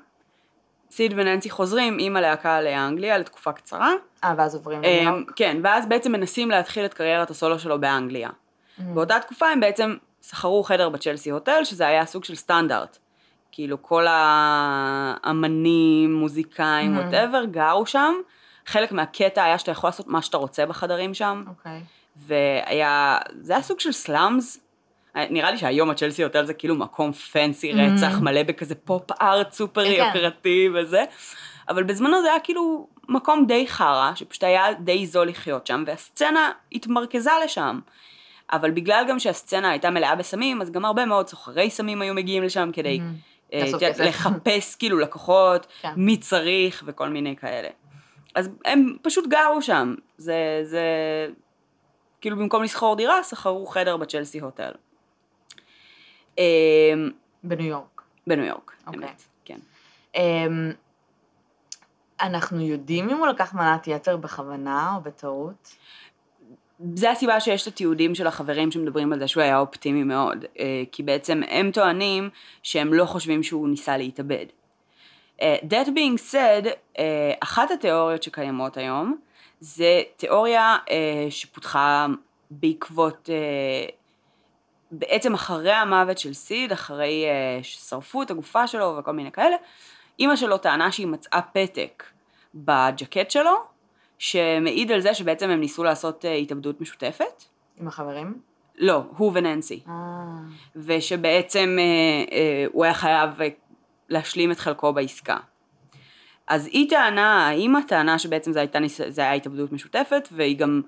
[0.91, 3.91] סיד וננסי חוזרים עם הלהקה לאנגליה לתקופה קצרה,
[4.23, 5.31] אה, ואז עוברים לניו אה, יורק?
[5.35, 8.29] כן, ואז בעצם מנסים להתחיל את קריירת הסולו שלו באנגליה.
[8.77, 8.95] מהמם.
[8.95, 9.95] באותה תקופה הם בעצם
[10.29, 12.97] שכרו חדר בצ'לסי הוטל, שזה היה סוג של סטנדרט.
[13.51, 14.05] כאילו כל
[15.23, 16.97] האמנים, מוזיקאים.
[16.97, 18.13] whatever, גרו שם.
[18.65, 21.81] חלק מהקטע היה שאתה יכול לעשות מה שאתה רוצה בחדרים שם, אוקיי.
[22.15, 24.59] והיה, זה היה סוג של slums.
[25.15, 27.75] נראה לי שהיום הצ'לסי הוטל זה כאילו מקום fancy Mhm.
[27.77, 29.91] רצח, מלא בכזה פופ ארט סופר כן.
[29.91, 31.03] יוקרתי וזה,
[31.69, 36.51] אבל בזמנו זה היה כאילו מקום די חרא, שפשוט היה די זול לחיות שם, והסצנה
[36.71, 37.79] התמרכזה לשם.
[38.51, 42.43] אבל בגלל גם שהסצנה הייתה מלאה בסמים, אז גם הרבה מאוד סוחרי סמים היו מגיעים
[42.43, 42.99] לשם כדי.
[43.53, 43.65] אה.
[43.99, 45.93] לחפש כאילו לקוחות, כן.
[45.97, 47.69] מי צריך וכל מיני כאלה.
[48.35, 50.83] אז הם פשוט גרו שם, זה, זה,
[52.21, 54.71] כאילו במקום לשכור דירה, שכרו חדר בצ'לסי הוטל.
[56.39, 56.93] אה,
[57.43, 58.01] בניו יורק.
[58.27, 58.99] בניו יורק, אוקיי.
[59.03, 59.59] אמת, כן.
[60.15, 60.71] אמ,
[62.21, 65.75] אנחנו יודעים אם הוא לקח מנת יתר בכוונה או בטעות?
[66.95, 70.83] זה הסיבה שיש את התיעודים של החברים שמדברים על זה שהוא היה אופטימי מאוד, אה,
[70.91, 72.29] כי בעצם הם טוענים
[72.63, 74.45] שהם לא חושבים שהוא ניסה להתאבד.
[75.41, 76.67] אה, That being said,
[76.99, 79.17] אה, אחת התיאוריות שקיימות היום,
[79.59, 80.77] זה תיאוריה
[81.29, 82.07] שפותחה
[82.51, 83.29] בעקבות,
[84.91, 87.25] בעצם אחרי המוות של סיד, אחרי
[87.61, 89.55] ששרפו את הגופה שלו וכל מיני כאלה,
[90.19, 92.03] אימא שלו טענה שהיא מצאה פתק
[92.55, 93.74] בג'קט שלו,
[94.17, 97.43] שמעיד על זה שבעצם הם ניסו לעשות אה, התאבדות משותפת.
[97.79, 98.39] עם החברים?
[98.77, 99.83] לא, הוא וננסי.
[99.87, 99.93] אה,
[100.75, 103.47] ושבעצם אה, אה, הוא היה חייב אה,
[104.09, 105.37] להשלים את חלקו בעסקה.
[106.47, 110.81] אז היא טענה, האמא טענה שבעצם זה, הייתה, זה היה התאבדות משותפת, והיא גם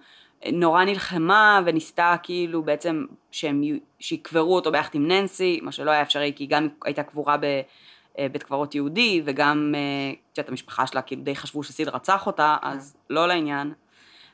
[0.52, 3.62] נורא נלחמה וניסתה כאילו בעצם שהם,
[4.00, 7.38] שיקברו אותו ביחד עם ננסי, מה שלא היה אפשרי כי היא גם הייתה קבורה
[8.20, 12.58] בבית קברות יהודי, וגם, אה, את יודעת, המשפחה שלה כאילו די חשבו שסיד רצח אותה,
[12.62, 13.74] אז לא לעניין.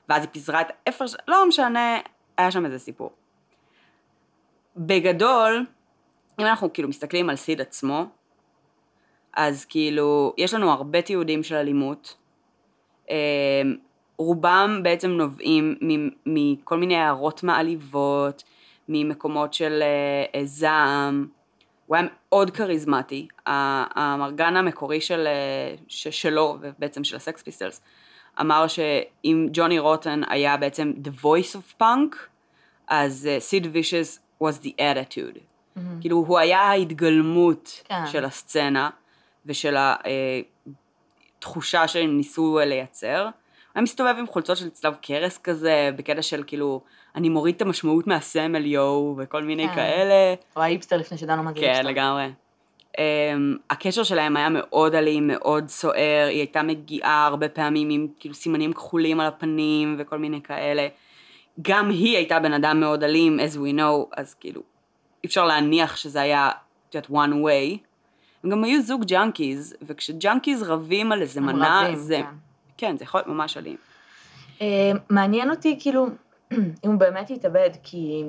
[0.10, 1.06] ואז היא פיזרה את איפה.
[1.28, 1.98] לא משנה,
[2.38, 3.12] היה שם איזה סיפור.
[4.78, 5.66] בגדול,
[6.40, 8.06] אם אנחנו כאילו מסתכלים על סיד עצמו,
[9.34, 12.18] אז כאילו, יש לנו הרבה תיעודים של אלימות.
[13.10, 13.62] אה,
[14.18, 15.78] רובם בעצם נובעים
[16.26, 18.44] מכל מיני הערות מעליבות,
[18.90, 21.28] ממקומות של אה, אה, זעם.
[21.94, 23.28] הוא היה מאוד כריזמטי.
[23.46, 27.82] ה- האמרגן המקורי של, אה, שלו, ובעצם של הסקס פיסטלס,
[28.42, 32.16] אמר שאם ג'וני רוטן היה בעצם the voice of punk,
[32.88, 35.40] אז סיד וישס was the attitude.
[35.76, 36.02] מהמם.
[36.02, 38.06] כאילו הוא היה ההתגלמות כן.
[38.12, 38.90] של הסצנה
[39.46, 39.76] ושל
[41.38, 43.22] התחושה שהם ניסו לייצר.
[43.24, 43.32] הוא
[43.76, 46.82] היה מסתובב עם חולצות של צלב קרס כזה, בקטע של כאילו,
[47.16, 49.76] אני מוריד את המשמעות מהסמל יואו, וכל מיני כן.
[49.76, 50.34] כאלה.
[50.54, 51.88] הוא האיפסטר לפני שדנו מה זה כן, היפסטר.
[51.88, 52.30] לגמרי.
[52.92, 52.96] Um,
[53.70, 58.74] הקשר שלהם היה מאוד אלים, מאוד סוער, היא הייתה מגיעה הרבה פעמים עם כאילו סימנים
[58.74, 60.88] כחולים על הפנים וכל מיני כאלה.
[61.62, 64.62] גם היא הייתה בן אדם מאוד אלים, as we know, אז כאילו,
[65.24, 66.52] אי אפשר להניח שזה היה,
[66.90, 67.78] את יודעת, one way.
[68.44, 72.36] הם גם היו זוג junkies, וכש junkies רבים על איזה מנה, רבים, זה, כן.
[72.78, 73.76] כן, זה יכול להיות ממש אלים.
[74.62, 76.08] אה, מעניין אותי כאילו,
[76.86, 78.24] אם הוא באמת התאבד, כי...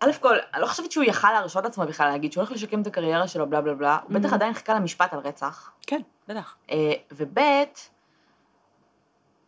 [0.00, 2.86] א' כל, אני לא חושבת שהוא יכל להרשות לעצמו בכלל להגיד שהוא הולך לשקם את
[2.86, 4.34] הקריירה שלו, בלה בלה בלה, הוא בטח Mhm.
[4.34, 5.70] עדיין חיכה למשפט על רצח.
[5.86, 6.56] כן, בטח.
[6.70, 7.38] אה, וב'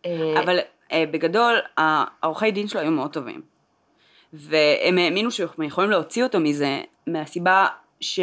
[0.06, 0.58] אה, אבל
[0.92, 3.42] אה, בגדול, העורכי דין שלו היו מאוד טובים.
[4.32, 7.66] והם האמינו שהם יכולים להוציא אותו מזה, מהסיבה
[8.00, 8.20] ש...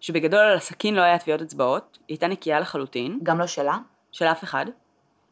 [0.00, 3.78] שבגדול על הסכין לא היה טביעות אצבעות, היא הייתה נקייה לחלוטין, גם לא שלה,
[4.12, 4.66] של אף אחד.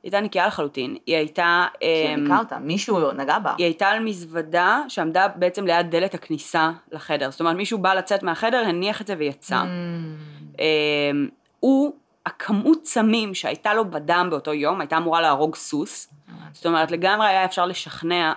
[0.07, 1.67] היא הייתה נקייה לחלוטין, היא הייתה...
[1.81, 1.89] הוא
[2.29, 3.55] אמ, אותה, מישהו נגע בה.
[3.59, 7.31] היא הייתה על מזוודה שעמדה בעצם ליד דלת הכניסה לחדר.
[7.31, 9.63] זאת אומרת, מישהו בא לצאת מהחדר, הניח את זה ויצא.
[9.63, 11.29] Mm, אמ,
[11.61, 11.93] הוא,
[12.27, 16.13] הכמות סמים שהייתה לו בדם באותו יום, הייתה אמורה להרוג סוס.
[16.53, 18.33] זאת אומרת, לגמרי היה אפשר לשכנע,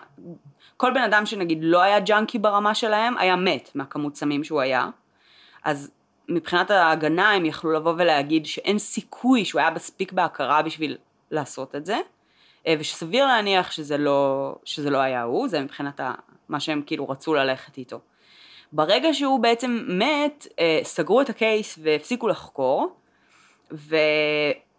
[0.77, 4.87] כל בן אדם שנגיד לא היה ג'אנקי ברמה שלהם, היה מת מהכמות סמים שהוא היה.
[5.63, 5.91] אז
[6.29, 10.97] מבחינת ההגנה הם יכלו לבוא ולהגיד שאין סיכוי שהוא היה מספיק בהכרה בשביל
[11.31, 11.97] לעשות את זה,
[12.67, 16.13] אה, ושסביר להניח שזה לא, שזה לא היה הוא, זה מבחינת ה,
[16.49, 17.99] מה שהם כאילו רצו ללכת איתו.
[18.71, 22.95] ברגע שהוא בעצם מת, אה, סגרו את הקייס והפסיקו לחקור,
[23.71, 23.95] ו...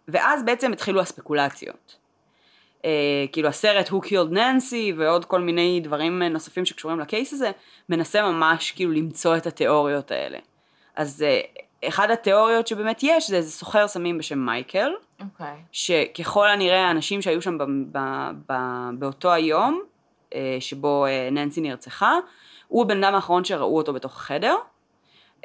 [0.07, 1.97] ואז בעצם התחילו הספקולציות.
[2.85, 7.51] אה, כאילו הסרט Who Killed Nancy ועוד כל מיני דברים נוספים שקשורים לקייס הזה,
[7.89, 10.37] מנסה ממש כאילו למצוא את התיאוריות האלה.
[10.95, 11.41] אז אה,
[11.87, 14.91] אחד התיאוריות שבאמת יש זה איזה סוחר סמים בשם מייקל,
[15.23, 15.55] אוקיי.
[15.71, 17.99] שככל הנראה האנשים שהיו שם ב, ב,
[18.49, 18.53] ב,
[18.99, 19.81] באותו היום,
[20.33, 22.13] אה, שבו אה, ננסי נרצחה,
[22.67, 24.55] הוא הבן אדם האחרון שראו אותו בתוך החדר,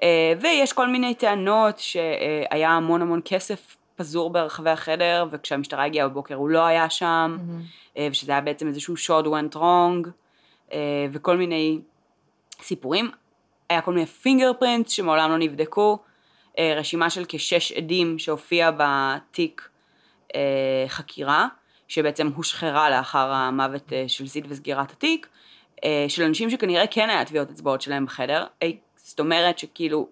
[0.02, 6.34] אה, ויש כל מיני טענות שהיה המון המון כסף פזור ברחבי החדר, וכשהמשטרה הגיעה בבוקר
[6.34, 7.38] הוא לא היה שם.
[7.96, 10.08] אה, ושזה היה בעצם איזשהו שוד went wrong,
[11.12, 11.80] וכל מיני
[12.62, 13.10] סיפורים.
[13.70, 15.98] היה כל מיני פינגר פרינטס שמעולם לא נבדקו,
[16.58, 19.68] רשימה של כשש עדים שהופיע בתיק
[20.34, 21.46] אה, חקירה,
[21.88, 25.26] שבעצם הושחרה לאחר המוות אה, של זיד וסגירת התיק,
[25.84, 30.08] אה, של אנשים שכנראה כן היה טביעות אצבעות שלהם בחדר, אה, זאת אומרת שכאילו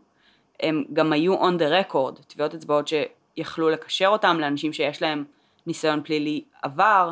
[0.60, 5.24] הם גם היו on the record, טביעות אצבעות שיכלו לקשר אותם לאנשים שיש להם
[5.66, 7.10] ניסיון פלילי עבר.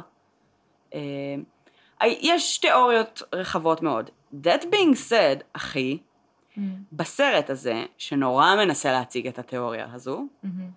[0.94, 1.00] אה,
[2.02, 4.10] יש תיאוריות רחבות מאוד.
[4.44, 5.98] That being said, אחי,
[6.56, 6.82] מהמם.
[6.92, 10.70] בסרט הזה, שנורא מנסה להציג את התיאוריה הזו, מהמם.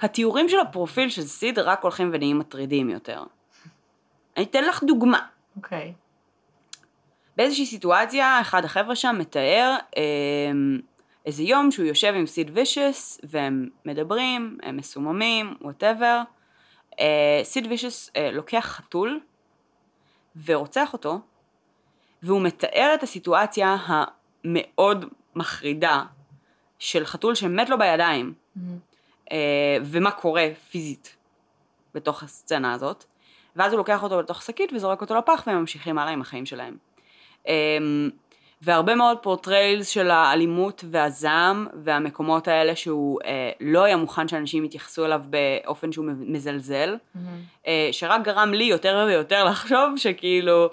[0.00, 3.22] התיאורים של הפרופיל של סיד רק הולכים ונהיים מטרידים יותר.
[4.36, 5.26] אני אתן לך דוגמה.
[5.56, 5.92] אוקיי.
[7.36, 10.02] באיזושהי סיטואציה, אחד החבר'ה שם מתאר אה,
[11.26, 16.22] איזה יום שהוא יושב עם סיד וישס, והם מדברים, הם מסוממים, whatever.
[17.00, 19.20] אה, סיד וישס אה, לוקח חתול
[20.44, 21.20] ורוצח אותו,
[22.22, 23.76] והוא מתאר את הסיטואציה
[24.44, 26.02] המאוד מחרידה
[26.78, 28.78] של חתול שמת לו בידיים, מהמם.
[29.32, 31.16] אה, ומה קורה פיזית
[31.94, 33.04] בתוך הסצנה הזאת,
[33.56, 36.76] ואז הוא לוקח אותו לתוך שקית וזורק אותו לפח והם ממשיכים הלאה עם החיים שלהם.
[37.48, 37.78] אה,
[38.62, 45.04] והרבה מאוד פורטריילס של האלימות והזעם והמקומות האלה שהוא אה, לא היה מוכן שאנשים יתייחסו
[45.04, 46.96] אליו באופן שהוא מזלזל,
[47.66, 50.70] אה, שרק גרם לי יותר ויותר לחשוב שכאילו,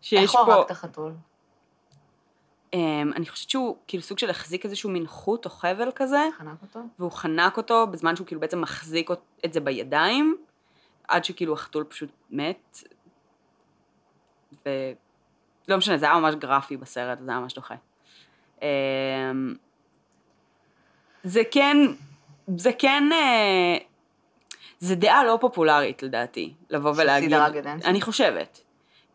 [0.00, 0.40] שיש איך פה...
[0.40, 1.12] הוא הרג את החתול?
[3.16, 6.80] אני חושבת שהוא כאילו סוג של החזיק איזשהו מין חוט או חבל כזה, חנק אותו?
[6.98, 9.10] והוא חנק אותו בזמן שהוא כאילו בעצם מחזיק
[9.44, 10.36] את זה בידיים,
[11.08, 12.82] עד שכאילו החתול פשוט מת.
[14.66, 17.74] ולא משנה, זה היה ממש גרפי בסרט, זה היה ממש דוחה.
[18.62, 18.66] אמ,
[21.24, 21.76] זה כן,
[22.56, 23.76] זה כן, אה,
[24.78, 27.90] זה דעה לא פופולרית לדעתי, לבוא ולהגיד, שסידרה גדנסקי?
[27.90, 28.60] אני חושבת.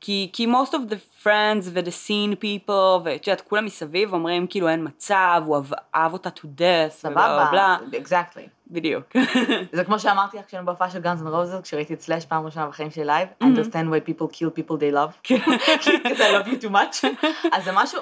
[0.01, 4.69] כי, כי most of the friends ו-the scene people, ואת יודעת, כולם מסביב אומרים כאילו
[4.69, 5.63] אין מצב, הוא
[5.95, 8.47] אהב, אותה to death, ובלה סבבה, exactly.
[8.67, 9.05] בדיוק.
[9.73, 12.67] זה כמו שאמרתי לך כשהיינו בהופעה של גאנז אנד רוזס, כשראיתי את סלאש פעם ראשונה
[12.67, 16.65] בחיים שלי live, I understand why people kill people they love, because I love you
[16.65, 17.05] too much.
[17.55, 18.01] אז זה משהו,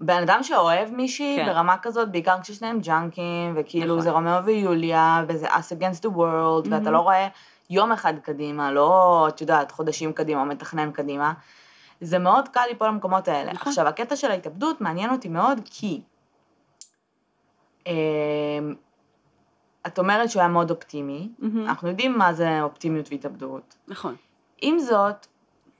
[0.00, 1.46] בן אדם שאוהב מישהי כן.
[1.46, 4.00] ברמה כזאת, בעיקר כששניהם ג'אנקים, וכאילו נכון.
[4.00, 7.28] זה רומאו ויוליה, וזה us against the world, ואתה לא רואה
[7.70, 11.32] יום אחד קדימה, לא, את יודעת, חודשים קדימה, או מתכנן קדימה.
[12.00, 13.52] זה מאוד קל ליפול למקומות האלה.
[13.52, 13.68] נכון.
[13.68, 16.00] עכשיו, הקטע של ההתאבדות מעניין אותי מאוד, כי...
[17.86, 18.74] אמ,
[19.86, 21.66] את אומרת שהוא היה מאוד אופטימי, מהמם.
[21.66, 23.76] אנחנו יודעים מה זה אופטימיות והתאבדות.
[23.88, 24.16] נכון.
[24.62, 25.26] עם זאת,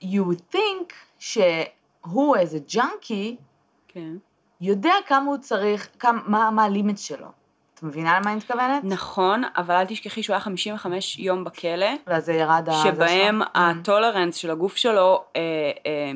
[0.02, 3.36] you would think שהוא איזה ג'אנקי,
[3.88, 4.16] כן.
[4.60, 7.28] יודע כמה הוא צריך, כמה, מה, מה הלימיט שלו.
[7.80, 8.84] את מבינה למה אני מתכוונת?
[8.84, 12.72] נכון, אבל אל תשכחי שהוא היה 55 יום בכלא, ואז זה ירד ה...
[12.72, 13.62] שבהם שלו?
[13.62, 15.40] הטולרנס של הגוף שלו אה,
[15.86, 16.10] אה,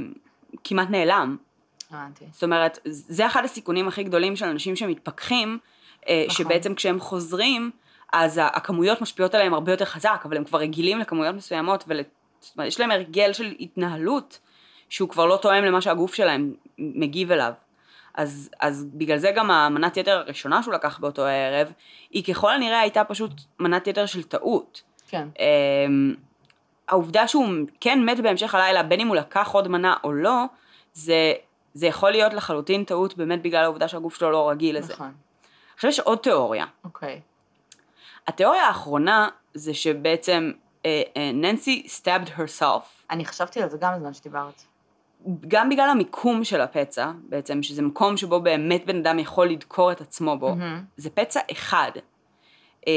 [0.64, 1.36] כמעט נעלם.
[1.90, 2.24] הבנתי.
[2.32, 5.58] זאת אומרת, זה אחד הסיכונים הכי גדולים של אנשים שמתפכחים,
[6.08, 6.44] אה, נכון.
[6.44, 7.70] שבעצם כשהם חוזרים,
[8.12, 11.84] אז הכמויות משפיעות עליהם הרבה יותר חזק, אבל הם כבר רגילים לכמויות מסוימות,
[12.56, 14.38] ויש להם הרגל של התנהלות
[14.88, 17.52] שהוא כבר לא תואם למה שהגוף שלהם מגיב אליו.
[18.14, 21.72] אז, אז בגלל זה גם המנת יתר הראשונה שהוא לקח באותו הערב,
[22.10, 24.82] היא ככל הנראה הייתה פשוט מנת יתר של טעות.
[25.08, 25.28] כן.
[25.38, 26.14] אמ,
[26.88, 27.46] העובדה שהוא
[27.80, 30.44] כן מת בהמשך הלילה, בין אם הוא לקח עוד מנה או לא,
[30.92, 31.32] זה,
[31.74, 34.92] זה יכול להיות לחלוטין טעות באמת בגלל העובדה שהגוף שלו לא רגיל לזה.
[34.92, 35.12] נכון.
[35.74, 36.66] עכשיו יש עוד תיאוריה.
[36.84, 37.20] אוקיי.
[38.28, 40.52] התיאוריה האחרונה זה שבעצם
[40.86, 44.62] אה, אה, ננסי stabbed herself, אני חשבתי על זה גם בזמן שדיברת.
[45.48, 50.00] גם בגלל המיקום של הפצע, בעצם, שזה מקום שבו באמת בן אדם יכול לדקור את
[50.00, 50.82] עצמו בו, מהמם.
[50.96, 51.90] זה פצע אחד.
[52.88, 52.92] אה,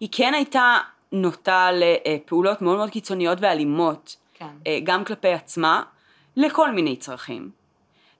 [0.00, 0.78] היא כן הייתה
[1.12, 4.46] נוטה לפעולות מאוד מאוד קיצוניות ואלימות, כן.
[4.66, 5.82] אה, גם כלפי עצמה,
[6.36, 7.50] לכל מיני צרכים.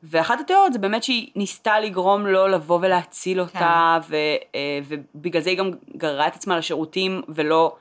[0.03, 4.17] ואחת התיאוריות זה באמת שהיא ניסתה לגרום לו לבוא ולהציל אותה, ו,
[4.55, 7.77] אה, ובגלל זה היא גם גררה את עצמה לשירותים ולא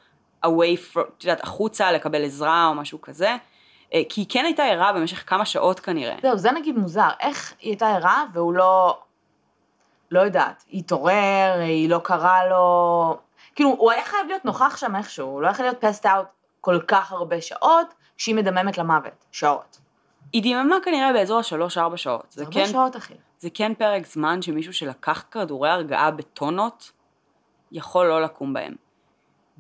[0.46, 3.36] away from, את יודעת, החוצה לקבל עזרה או משהו כזה,
[3.92, 6.16] כי היא כן הייתה ערה במשך כמה שעות כנראה.
[6.22, 7.10] זהו, זה נגיד מוזר.
[7.20, 9.00] איך היא הייתה ערה והוא לא...
[10.12, 13.18] לא יודעת, התעורר, היא לא קראה לו...
[13.56, 16.26] כאילו, הוא היה חייב להיות נוכח שם איכשהו, הוא לא יכול להיות פסט אאוט
[16.62, 19.26] כל כך הרבה שעות, כשהיא מדממת למוות.
[19.32, 19.80] שעות.
[20.34, 22.26] היא דיממה כנראה באזור השלוש-ארבע שעות.
[22.30, 23.14] זה זה הרבה כן, שעות, אחי.
[23.40, 26.92] זה כן פרק זמן שמישהו שלקח כדורי הרגעה בטונות,
[27.72, 28.76] יכול לא לקום בהם.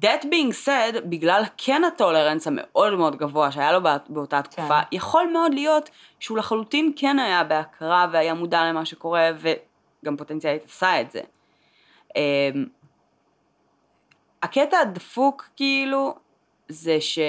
[0.02, 4.88] That being said, בגלל כן הטולרנס המאוד מאוד גבוה שהיה לו בא- באותה תקופה, כן.
[4.98, 11.02] יכול מאוד להיות שהוא לחלוטין כן היה בהכרה והיה מודע למה שקורה, וגם פוטנציאלית עשה
[11.02, 11.22] את זה.
[12.16, 12.66] אמ,
[14.44, 16.16] הקטע הדפוק כאילו,
[16.68, 17.20] זה ש...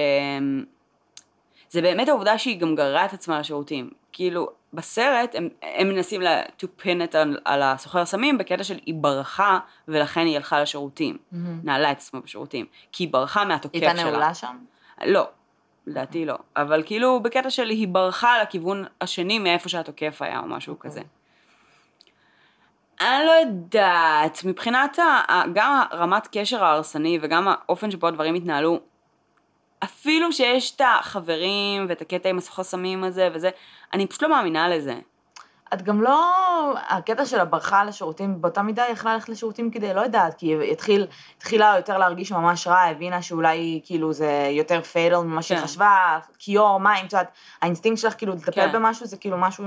[1.70, 3.90] זה באמת העובדה שהיא גם גררה את עצמה לשירותים.
[4.12, 8.78] כאילו, בסרט הם, הם מנסים לה, to pin it על, על הסוחר סמים בקטע של
[8.86, 11.18] היא ברחה ולכן היא הלכה לשירותים.
[11.32, 11.60] מהמם.
[11.64, 12.66] נעלה את עצמה בשירותים.
[12.92, 13.92] כי היא ברחה מהתוקף היא שלה.
[13.92, 14.56] הייתה נעולה שם?
[15.04, 15.28] לא,
[15.86, 16.34] לדעתי לא.
[16.56, 20.90] אבל כאילו בקטע של היא ברחה לכיוון השני מאיפה שהתוקף היה או משהו אוקיי.
[20.90, 21.00] כזה.
[23.00, 28.80] אני לא יודעת, מבחינת ה, גם הרמת קשר ההרסני וגם האופן שבו הדברים התנהלו,
[29.84, 33.50] אפילו שיש את החברים ואת הקטע עם הסוחר סמים הזה וזה,
[33.92, 34.94] אני פשוט לא מאמינה לזה.
[35.74, 40.00] את גם לא, הקטע של הברחה לשירותים, באותה מידה היא יכלה ללכת לשירותים כדי, לא
[40.00, 41.06] יודעת, כי היא התחיל,
[41.36, 45.64] התחילה יותר להרגיש ממש רע, הבינה שאולי כאילו זה יותר fatal ממה שהיא כן.
[45.64, 47.28] חשבה, כיור, מים, את יודעת,
[47.62, 48.72] האינסטינקט שלך כאילו לטפל כן.
[48.72, 49.64] במשהו זה כאילו משהו,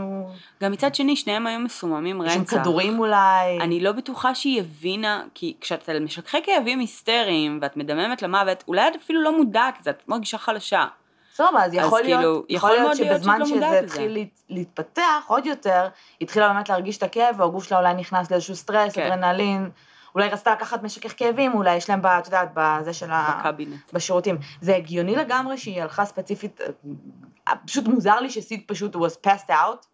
[0.64, 2.62] גם מצד שני, שניהם היו מסוממים יש שם רצח.
[2.62, 8.64] כדורים אולי, אני לא בטוחה שהיא הבינה, כי כשאת משככי כאבים היסטריים ואת מדממת למוות,
[8.68, 10.86] אולי את אפילו לא מודעת לזה, את מרגישה חלשה.
[11.34, 13.80] סבבה, אז יכול אז להיות, כאילו, יכול להיות שבזמן שזה.
[13.80, 15.82] התחיל להת- להתפתח עוד יותר,
[16.20, 19.12] היא התחילה באמת להרגיש את הכאב, והגוף שלה אולי נכנס לאיזשהו סטרס, כן.
[19.12, 19.70] אדרנלין,
[20.16, 23.40] אולי רצתה לקחת משכך כאבים, אולי יש להם, ב- את יודעת, בזה של ה...
[23.40, 23.94] בקבינט.
[23.94, 24.38] בשירותים.
[24.62, 26.62] זה הגיוני לגמרי שהיא הלכה ספציפית,
[27.48, 29.86] אה, פשוט מוזר לי שסיד פשוט was passed out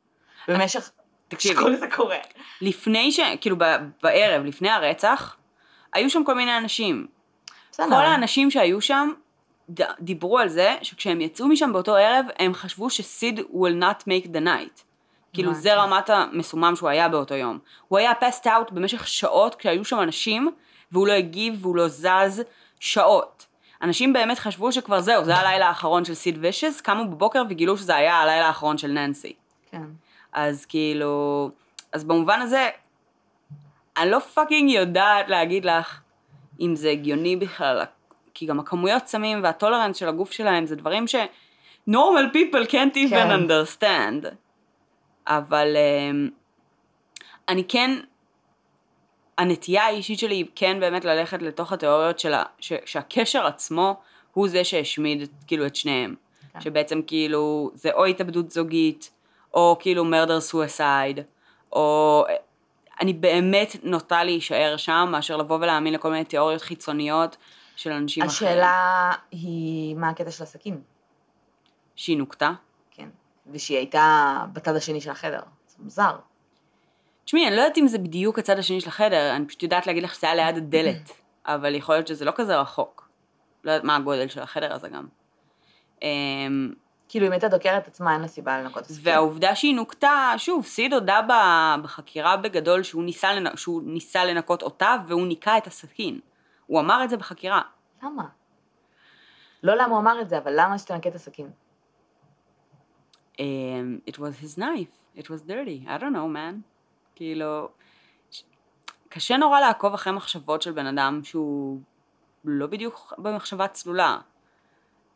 [0.47, 0.91] במשך
[1.27, 2.17] תקשיבי, שכל זה קורה.
[2.61, 3.19] לפני ש...
[3.41, 3.55] כאילו
[4.03, 5.35] בערב, לפני הרצח,
[5.93, 7.07] היו שם כל מיני אנשים.
[7.71, 7.85] בסדר.
[7.89, 9.09] כל האנשים שהיו שם
[9.99, 14.45] דיברו על זה שכשהם יצאו משם באותו ערב, הם חשבו שסיד will not make the
[14.45, 14.83] night.
[15.33, 15.53] כאילו.
[15.53, 17.59] זה רמת המסומם שהוא היה באותו יום.
[17.87, 20.51] הוא היה passed out במשך שעות כשהיו שם אנשים,
[20.91, 22.43] והוא לא הגיב והוא לא זז
[22.79, 23.45] שעות.
[23.81, 27.95] אנשים באמת חשבו שכבר זהו, זה הלילה האחרון של סיד וישס, קמו בבוקר וגילו שזה
[27.95, 29.33] היה הלילה האחרון של ננסי.
[29.71, 29.83] כן.
[30.33, 31.49] אז כאילו,
[31.93, 32.69] אז במובן הזה,
[33.97, 35.99] אני לא fucking יודעת להגיד לך
[36.59, 37.83] אם זה הגיוני בכלל,
[38.39, 41.15] כי גם הכמויות סמים וה tolerance של הגוף שלהם זה דברים ש...
[41.89, 43.29] normal people can't even כן.
[43.31, 44.27] understand.
[45.27, 46.29] אבל אמ,
[47.49, 47.91] אני כן,
[49.37, 53.95] הנטייה האישית שלי היא כן באמת ללכת לתוך התיאוריות של ה, ש, שהקשר עצמו
[54.33, 56.15] הוא זה שהשמיד כאילו את שניהם.
[56.53, 56.61] כן.
[56.61, 59.11] שבעצם כאילו זה או התאבדות זוגית,
[59.53, 61.21] או כאילו murder suicide,
[61.71, 62.25] או
[63.01, 67.37] אני באמת נוטה להישאר שם מאשר לבוא ולהאמין לכל מיני תיאוריות חיצוניות
[67.79, 68.51] של אנשים אחרים.
[68.51, 70.81] השאלה היא, מה הקטע של הסכין?
[71.95, 72.51] שהיא נוקתה.
[72.91, 73.09] כן.
[73.51, 75.41] ושהיא הייתה בצד השני של החדר.
[75.67, 76.15] זה מוזר.
[77.25, 80.03] תשמעי, אני לא יודעת אם זה בדיוק הצד השני של החדר, אני פשוט יודעת להגיד
[80.03, 81.11] לך שזה היה ליד הדלת,
[81.45, 83.09] אבל יכול להיות שזה לא כזה רחוק.
[83.63, 85.07] לא יודעת מה הגודל של החדר הזה גם.
[86.01, 86.73] אמ,
[87.09, 89.13] כאילו, אם הייתה דוקרת עצמה, אין לה סיבה לנקות את הסכין.
[89.13, 91.21] והעובדה שהיא נוקתה, שוב, סיד הודה
[91.83, 93.57] בחקירה בגדול שהוא ניסה, לנ...
[93.57, 96.19] שהוא ניסה לנקות אותה והוא ניקה את הסכין.
[96.69, 97.61] הוא אמר את זה בחקירה.
[98.03, 98.23] למה?
[99.63, 101.51] לא למה הוא אמר את זה, אבל למה שתנקה את הסכין?
[103.37, 103.41] Um,
[104.11, 106.61] it was his knife, it was dirty, I don't know man.
[107.15, 107.69] כאילו,
[109.09, 111.79] קשה נורא לעקוב אחרי מחשבות של בן אדם שהוא
[112.45, 114.17] לא בדיוק במחשבה צלולה.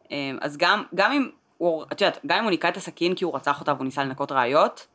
[0.03, 0.09] Um,
[0.41, 3.35] אז גם, גם אם הוא, את יודעת, גם אם הוא ניקה את הסכין כי הוא
[3.35, 4.87] רצח אותה והוא ניסה לנקות ראיות,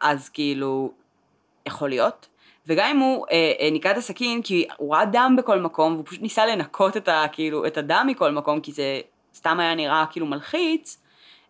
[0.00, 0.92] אז כאילו,
[1.66, 2.28] יכול להיות.
[2.68, 6.06] וגם אם הוא אה, אה, ניקה את הסכין כי הוא ראה דם בכל מקום והוא
[6.06, 9.00] פשוט ניסה לנקות את, ה, כאילו, את הדם מכל מקום כי זה
[9.34, 11.02] סתם היה נראה כאילו מלחיץ,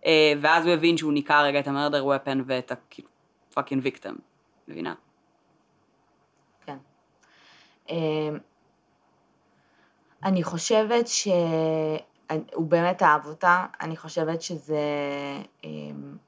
[0.07, 3.09] אה, ואז הוא הבין שהוא ניקה רגע את המרדר ופן ואת הכאילו
[3.55, 4.15] פאקינג ויקטם,
[4.69, 4.95] מבינה?
[6.67, 6.77] כן.
[7.89, 8.39] אמ,
[10.25, 14.79] אני חושבת שהוא באמת אהב אותה, אני חושבת שזה...
[15.65, 16.28] אמ,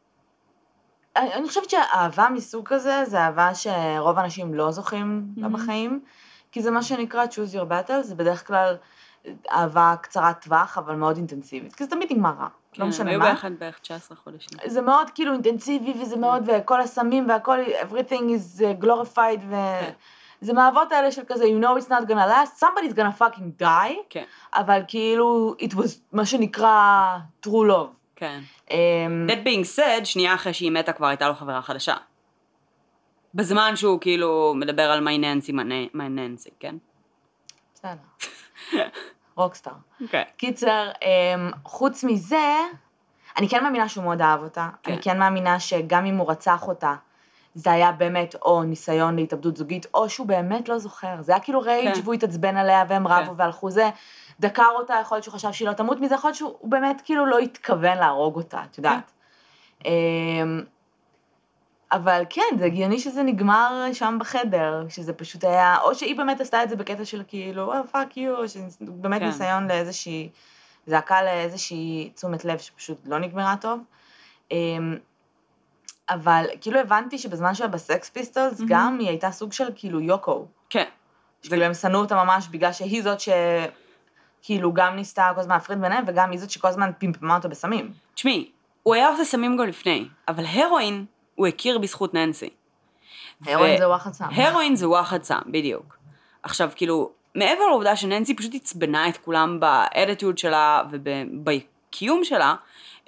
[1.16, 5.50] אני אני חושבת שאהבה מסוג כזה, זה אהבה שרוב האנשים לא זוכים לה Mhm.
[5.50, 6.00] בחיים,
[6.52, 8.76] כי זה מה שנקרא choose your battle, זה בדרך כלל
[9.52, 12.46] אהבה קצרת טווח, אבל מאוד אינטנסיבית, כי זה תמיד נגמר רע,
[12.78, 13.30] לא משנה היו מה.
[13.30, 14.58] ביחד בערך 19 חודשים.
[14.66, 19.90] זה מאוד כאילו אינטנסיבי וזה מאוד, וכל הסמים והכל, everything is uh, glorified, כן.
[20.42, 23.94] וזה מהאבות האלה של כזה, you know it's not gonna last, somebody's gonna fucking die,
[24.10, 27.99] כן, אבל כאילו, it was מה שנקרא true love.
[28.20, 28.40] כן.
[28.70, 31.94] אמ, That being said, שנייה אחרי שהיא מתה כבר הייתה לו חברה חדשה.
[33.34, 35.52] בזמן שהוא כאילו מדבר על מי ננסי,
[35.94, 36.74] מי ננסי, כן?
[37.74, 37.92] בסדר.
[39.36, 39.72] רוקסטאר.
[40.00, 40.24] אוקיי.
[40.36, 42.56] קיצר, אמ, חוץ מזה,
[43.36, 44.68] אני כן מאמינה שהוא מאוד אהב אותה.
[44.82, 44.92] כן.
[44.92, 46.94] אני כן מאמינה שגם אם הוא רצח אותה,
[47.54, 51.22] זה היה באמת או ניסיון להתאבדות זוגית, או שהוא באמת לא זוכר.
[51.22, 52.00] זה היה כאילו rage כן.
[52.04, 53.14] והוא התעצבן עליה והם כן.
[53.14, 53.90] רבו והלכו זה.
[54.40, 57.26] דקר אותה, יכול להיות שהוא חשב שהיא לא תמות מזה, יכול להיות שהוא באמת כאילו
[57.26, 59.12] לא התכוון להרוג אותה, את יודעת.
[59.80, 59.90] כן.
[59.90, 60.62] אמ,
[61.92, 66.62] אבל כן, זה הגיוני שזה נגמר שם בחדר, שזה פשוט היה, או שהיא באמת עשתה
[66.62, 69.26] את זה בקטע של כאילו, אה, fuck you, או שבאמת כן.
[69.26, 70.28] ניסיון לאיזושהי,
[70.86, 73.80] זעקה לאיזושהי תשומת לב שפשוט לא נגמרה טוב.
[74.50, 74.96] אמ,
[76.10, 78.72] אבל כאילו הבנתי שבזמן שהיה בסקס פיסטולס, מהמם.
[78.72, 80.46] גם היא הייתה סוג של כאילו יוקו.
[80.70, 80.84] כן.
[81.42, 83.20] שכאילו הם שנאו אותה ממש בגלל שהיא זאת
[84.42, 87.92] שכאילו גם ניסתה כל הזמן להפריד ביניהם, וגם היא זאת שכל הזמן פמפמה אותו בסמים.
[88.14, 88.50] תשמעי,
[88.82, 92.50] הוא היה עושה סמים גם לפני, אבל הרואין הוא הכיר בזכות ננסי.
[93.46, 94.24] הרואין ו- זה וואחד סם.
[94.34, 95.96] הרואין זה וואחד סם, בדיוק.
[96.42, 102.54] עכשיו, כאילו, מעבר לעובדה שננסי פשוט עצבנה את כולם באדיטוד שלה ובקיום שלה,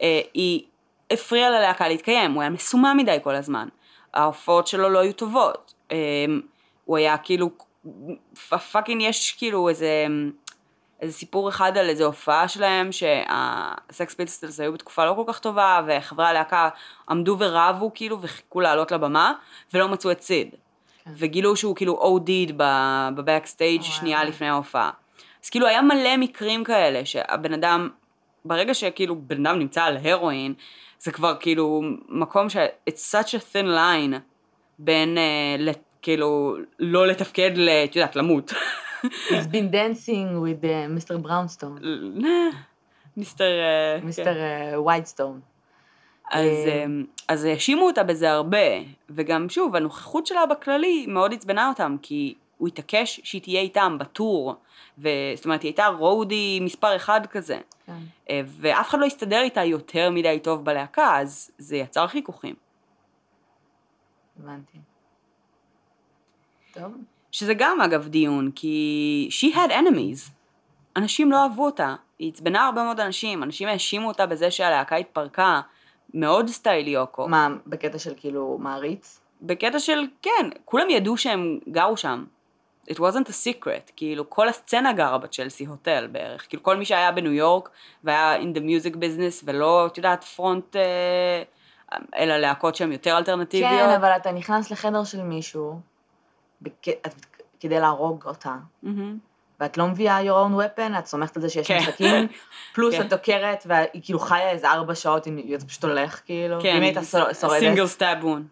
[0.02, 0.62] אה, היא
[1.10, 3.68] הפריעה ללהקה להתקיים, הוא היה מסומם מדי כל הזמן.
[4.14, 5.74] ההופעות שלו לא היו טובות.
[5.92, 5.96] אה,
[6.85, 7.50] הוא היה כאילו,
[8.73, 10.06] fucking יש כאילו איזה,
[11.03, 15.81] איזה סיפור אחד על איזה הופעה שלהם, שהסקס פיסטלס היו בתקופה לא כל כך טובה,
[15.87, 16.69] וחברי הלהקה
[17.11, 19.33] עמדו ורבו כאילו, וחיכו לעלות לבמה,
[19.75, 20.50] ולא מצאו את סיד.
[21.05, 21.11] כן.
[21.17, 22.53] וגילו שהוא כאילו OD'd
[23.14, 24.25] ב backstage שנייה.
[24.25, 24.90] לפני ההופעה.
[25.44, 27.88] אז כאילו היה מלא מקרים כאלה שהבן אדם,
[28.44, 30.55] ברגע שכאילו בן אדם נמצא על הרואין,
[30.98, 32.57] זה כבר כאילו מקום ש...
[32.90, 34.19] it's such a thin line
[34.79, 35.19] בין
[35.59, 37.69] לת- כאילו לא לתפקד ל...
[37.69, 38.53] את יודעת, למות.
[39.03, 41.15] He's been dancing with uh, Mr.
[41.27, 41.85] Brownstone,
[43.17, 43.44] מיסטר...
[43.44, 44.07] אה, כן.
[44.07, 44.35] מיסטר
[44.87, 45.40] ויידסטון.
[47.29, 48.59] אז, האשימו אותה בזה הרבה,
[49.11, 54.55] וגם שוב, הנוכחות שלה בכללי מאוד עצבנה אותם, כי הוא התעקש שהיא תהיה איתם בטור,
[54.98, 57.92] זאת אומרת, היא הייתה רודי מספר אחד כזה, כן.
[58.31, 62.55] אה, ואף אחד לא הסתדר איתה יותר מדי טוב בלהקה, אז זה יצר חיכוכים.
[64.42, 64.79] הבנתי.
[66.73, 66.92] טוב.
[67.33, 70.30] שזה גם אגב דיון, כי she had enemies.
[70.96, 75.60] אנשים לא אהבו אותה, היא עצבנה הרבה מאוד אנשים, אנשים האשימו אותה בזה שהלהקה התפרקה,
[76.14, 77.28] מאוד סטייל יוקו.
[77.28, 79.20] מה, בקטע של כאילו מעריץ?
[79.42, 82.24] בקטע של, כן, כולם ידעו שהם גרו שם.
[82.90, 87.12] It wasn't a secret, כאילו כל הסצנה גרה בצ'לסי הוטל בערך, כאילו כל מי שהיה
[87.12, 87.70] בניו יורק
[88.04, 91.42] והיה in the music business ולא, את יודעת, front, אה,
[92.16, 93.72] אלא להקות שהן יותר אלטרנטיביות.
[93.72, 95.80] כן, אבל אתה נכנס לחדר של מישהו
[97.06, 97.15] את...
[97.60, 99.19] כדי להרוג אותה, מהמם.
[99.60, 101.79] ואת לא מביאה your own weapon, את סומכת על זה שיש כן.
[101.79, 102.27] משחקים,
[102.75, 103.00] פלוס כן.
[103.00, 107.04] את דוקרת, והיא כאילו חיה איזה ארבע שעות, אתה פשוט הולך, כאילו, כן, אם הייתה
[107.04, 107.60] שור- שורדת.
[107.60, 108.46] single stab wound.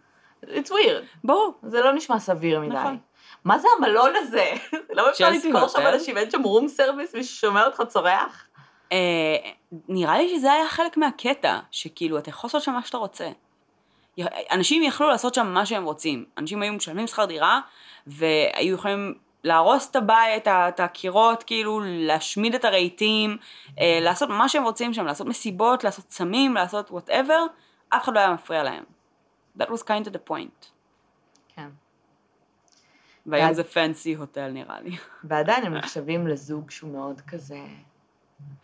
[0.44, 1.54] It's weird, ברור.
[1.62, 2.74] זה לא נשמע סביר מדי.
[2.74, 2.98] נכון.
[3.44, 4.52] מה זה המלון הזה?
[4.96, 5.86] למה אפשר לזכור שם?
[5.94, 8.46] אנשים, אין שם room service, מישהו שומע אותך צורח?
[8.92, 9.36] אה,
[9.88, 13.28] נראה לי שזה היה חלק מהקטע, שכאילו אתה יכול לעשות שם מה שאתה רוצה.
[14.50, 16.24] אנשים יכלו לעשות שם מה שהם רוצים.
[16.38, 17.60] אנשים היו משלמים שכר דירה,
[18.06, 19.14] והיו יכולים
[19.44, 23.36] להרוס את הבית, את הקירות, כאילו, להשמיד את הרהיטים,
[23.80, 27.44] אה, לעשות מה שהם רוצים שם, לעשות מסיבות, לעשות סמים, לעשות whatever,
[27.88, 28.84] אף אחד לא היה מפריע להם.
[29.58, 30.66] That was kind of the point.
[31.56, 31.68] כן.
[33.26, 34.96] והיום ואז- זה fancy hotel נראה לי.
[35.24, 37.58] ועדיין הם נחשבים לזוג שהוא מאוד כזה...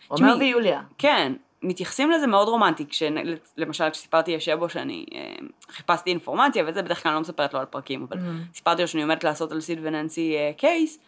[0.08, 0.82] עומר ויוליה.
[0.98, 1.32] כן,
[1.62, 5.34] מתייחסים לזה מאוד רומנטי, כשלמשל כשסיפרתי לשבו שאני אה,
[5.70, 8.56] חיפשתי אינפורמציה, וזה בדרך כלל אני לא מספרת לו על פרקים, אבל Mhm.
[8.56, 10.98] סיפרתי לו שאני עומדת לעשות על סיד וננסי אה, case,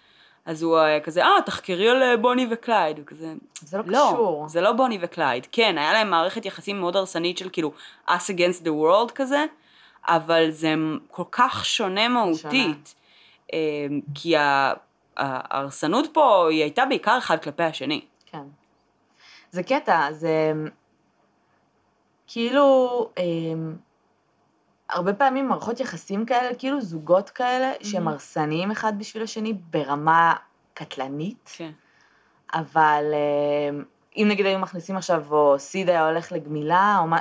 [0.46, 4.08] אז הוא אה, כזה, אה, תחקרי על אה, בוני וקלייד, הוא כזה, זה לא לא,
[4.12, 4.48] קשור.
[4.48, 7.72] זה לא בוני וקלייד, כן, היה להם מערכת יחסים מאוד הרסנית של כאילו
[8.08, 9.44] us against the world כזה,
[10.08, 10.74] אבל זה
[11.10, 12.94] כל כך שונה מהותית,
[13.52, 13.58] אה,
[14.14, 14.34] כי
[15.16, 18.00] ההרסנות פה היא הייתה בעיקר אחד כלפי השני.
[18.26, 18.42] כן.
[19.50, 20.52] זה קטע, זה
[22.26, 23.76] כאילו, אמ,
[24.90, 30.34] הרבה פעמים מערכות יחסים כאלה, כאילו זוגות כאלה, שהם הרסניים אחד בשביל השני ברמה
[30.74, 31.70] קטלנית, כן.
[32.54, 33.04] אבל
[33.70, 33.84] אמ,
[34.16, 37.18] אם נגיד היו מכניסים עכשיו, או סיד היה הולך לגמילה, או מה,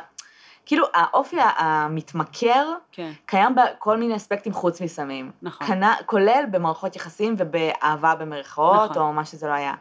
[0.66, 3.12] כאילו האופי המתמכר, כן.
[3.26, 5.32] קיים בכל מיני אספקטים חוץ מסמים.
[5.42, 5.68] נכון.
[5.68, 5.82] כנ...
[6.06, 9.02] כולל במערכות יחסים ובאהבה במרכאות, נכון.
[9.02, 9.74] או מה שזה לא היה.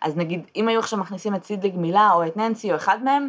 [0.00, 3.28] אז נגיד, אם היו עכשיו מכניסים את סיד לגמילה, או את ננסי, או אחד מהם,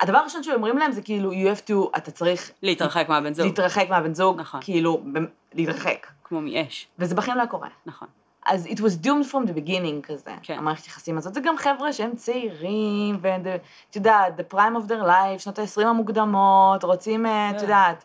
[0.00, 3.86] הדבר הראשון שאומרים להם זה כאילו, you have to, אתה צריך להתרחק מהבן זוג, להתרחק
[3.90, 4.60] מהבן זוג, נכון.
[4.62, 5.02] כאילו,
[5.54, 6.06] להתרחק.
[6.24, 7.68] כמו מאש, וזה בכלל לא קורה.
[7.86, 8.08] נכון.
[8.46, 10.58] אז it was doomed from the beginning כזה, כן.
[10.58, 11.34] המערכת יחסים הזאת.
[11.34, 16.84] זה גם חבר'ה שהם צעירים, ואת יודעת, the prime of their life, שנות ה-20 המוקדמות,
[16.84, 17.62] רוצים, אה, את כן.
[17.62, 18.04] יודעת.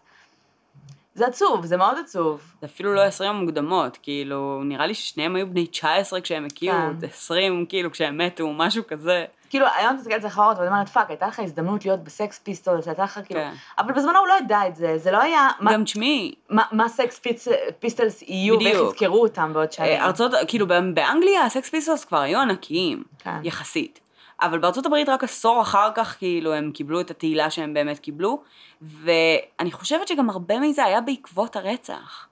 [1.18, 2.42] זה עצוב, זה מאוד עצוב.
[2.62, 7.08] זה אפילו לא 20 המוקדמות, כאילו, נראה לי ששניהם היו בני 19 כשהם הכירו, כן.
[7.08, 9.26] 20 כאילו כשהם מתו, משהו כזה.
[9.50, 12.40] כאילו, היום אתה מסתכלת על זה אחרות, ואני אומרת, fuck, הייתה לך הזדמנות להיות בסקס
[12.40, 13.40] פיסטולס, הייתה לך כאילו...
[13.42, 13.52] כן.
[13.80, 15.48] אבל בזמנו הוא לא ידע את זה, זה לא היה...
[15.72, 17.48] גם תשמעי, מה- מה סקס פיס-
[17.80, 18.94] פיסטולס יהיו, ואיך בדיוק.
[18.94, 19.90] יזכרו אותם בעוד שנים.
[19.90, 23.40] אה, ארצות, כאילו באנגליה הסקס פיסטולס כבר היו ענקיים, כן.
[23.44, 24.00] יחסית.
[24.42, 28.42] אבל בארצות הברית רק עשור אחר כך, כאילו, הם קיבלו את התהילה שהם באמת קיבלו,
[28.82, 32.28] ואני חושבת שגם הרבה מזה היה בעקבות הרצח.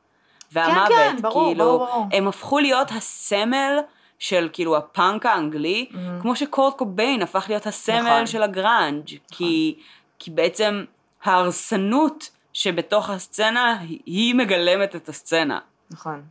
[0.51, 2.07] והמוות, כן, ברור, כאילו, ברור, ברור.
[2.13, 3.79] הם הפכו להיות הסמל
[4.19, 5.89] של כאילו הפאנק האנגלי,
[6.21, 8.27] כמו שקורט קוביין הפך להיות הסמל נכון.
[8.27, 9.75] של הגראנג', כי,
[10.19, 10.85] כי בעצם
[11.23, 15.59] ההרסנות שבתוך הסצנה, היא מגלמת את הסצנה.
[15.91, 16.23] נכון.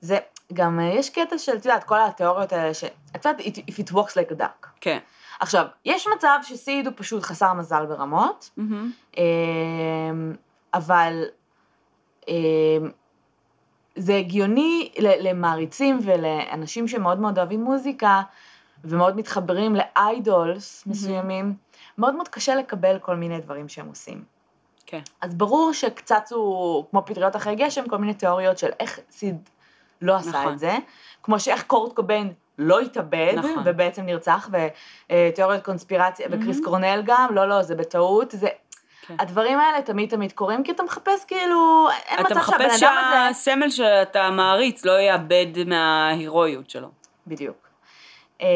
[0.00, 0.18] זה,
[0.52, 2.84] גם אה, יש קטע של, את יודעת, כל התיאוריות האלה, ש...
[3.16, 4.66] את יודעת, if it works like a duck.
[4.80, 4.98] כן.
[5.40, 8.50] עכשיו, יש מצב שסיד הוא פשוט חסר מזל ברמות.
[9.16, 9.22] אמ,
[10.74, 11.24] אבל
[12.28, 12.34] אמ,
[13.96, 18.22] זה הגיוני למעריצים ולאנשים שמאוד מאוד אוהבים מוזיקה
[18.84, 21.54] ומאוד מתחברים לאיידולס מסוימים,
[21.98, 24.24] מאוד מאוד קשה לקבל כל מיני דברים שהם עושים.
[24.86, 25.00] כן.
[25.20, 29.48] אז ברור שקצצו, כמו פטריות אחרי גשם, כל מיני תיאוריות של איך סיד
[30.02, 30.52] לא עשה נכון.
[30.52, 30.76] את זה,
[31.22, 33.62] כמו שאיך קורט קוביין לא התאבד, נכון.
[33.64, 34.48] ובעצם נרצח,
[35.10, 38.48] ותיאוריות קונספירציה, וקריס קורנל גם, לא, לא, זה בטעות, זה...
[39.06, 39.14] כן.
[39.18, 42.94] הדברים האלה תמיד תמיד קורים, כי אתה מחפש כאילו, אין אתה מצב שהבן מחפש אדם
[42.98, 43.34] הזה...
[43.34, 46.88] שהסמל שאתה מעריץ לא יאבד מההירואיות שלו.
[47.26, 47.56] בדיוק.
[48.40, 48.46] אמ,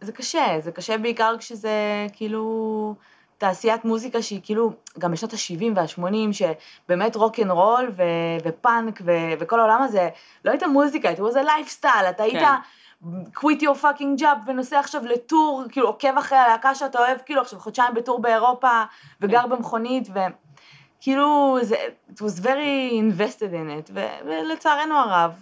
[0.00, 2.94] זה קשה, זה קשה בעיקר כשזה כאילו
[3.38, 8.02] תעשיית מוזיקה שהיא כאילו, גם בשנות ה-70 וה-80, שבאמת רוק אנד רול ו-
[8.44, 10.08] ופאנק ו- וכל העולם הזה,
[10.44, 12.46] לא הייתה מוזיקה, it was a lifestyle, אתה היית כן.
[13.36, 17.60] quit your fucking job ונוסע עכשיו לטור, כאילו עוקב אחרי הלהקה שאתה אוהב, כאילו עכשיו
[17.60, 18.82] חודשיים בטור באירופה,
[19.20, 21.76] וגר במכונית, וכאילו זה,
[22.10, 25.32] it was very invested in it, ו, ולצערנו הרב,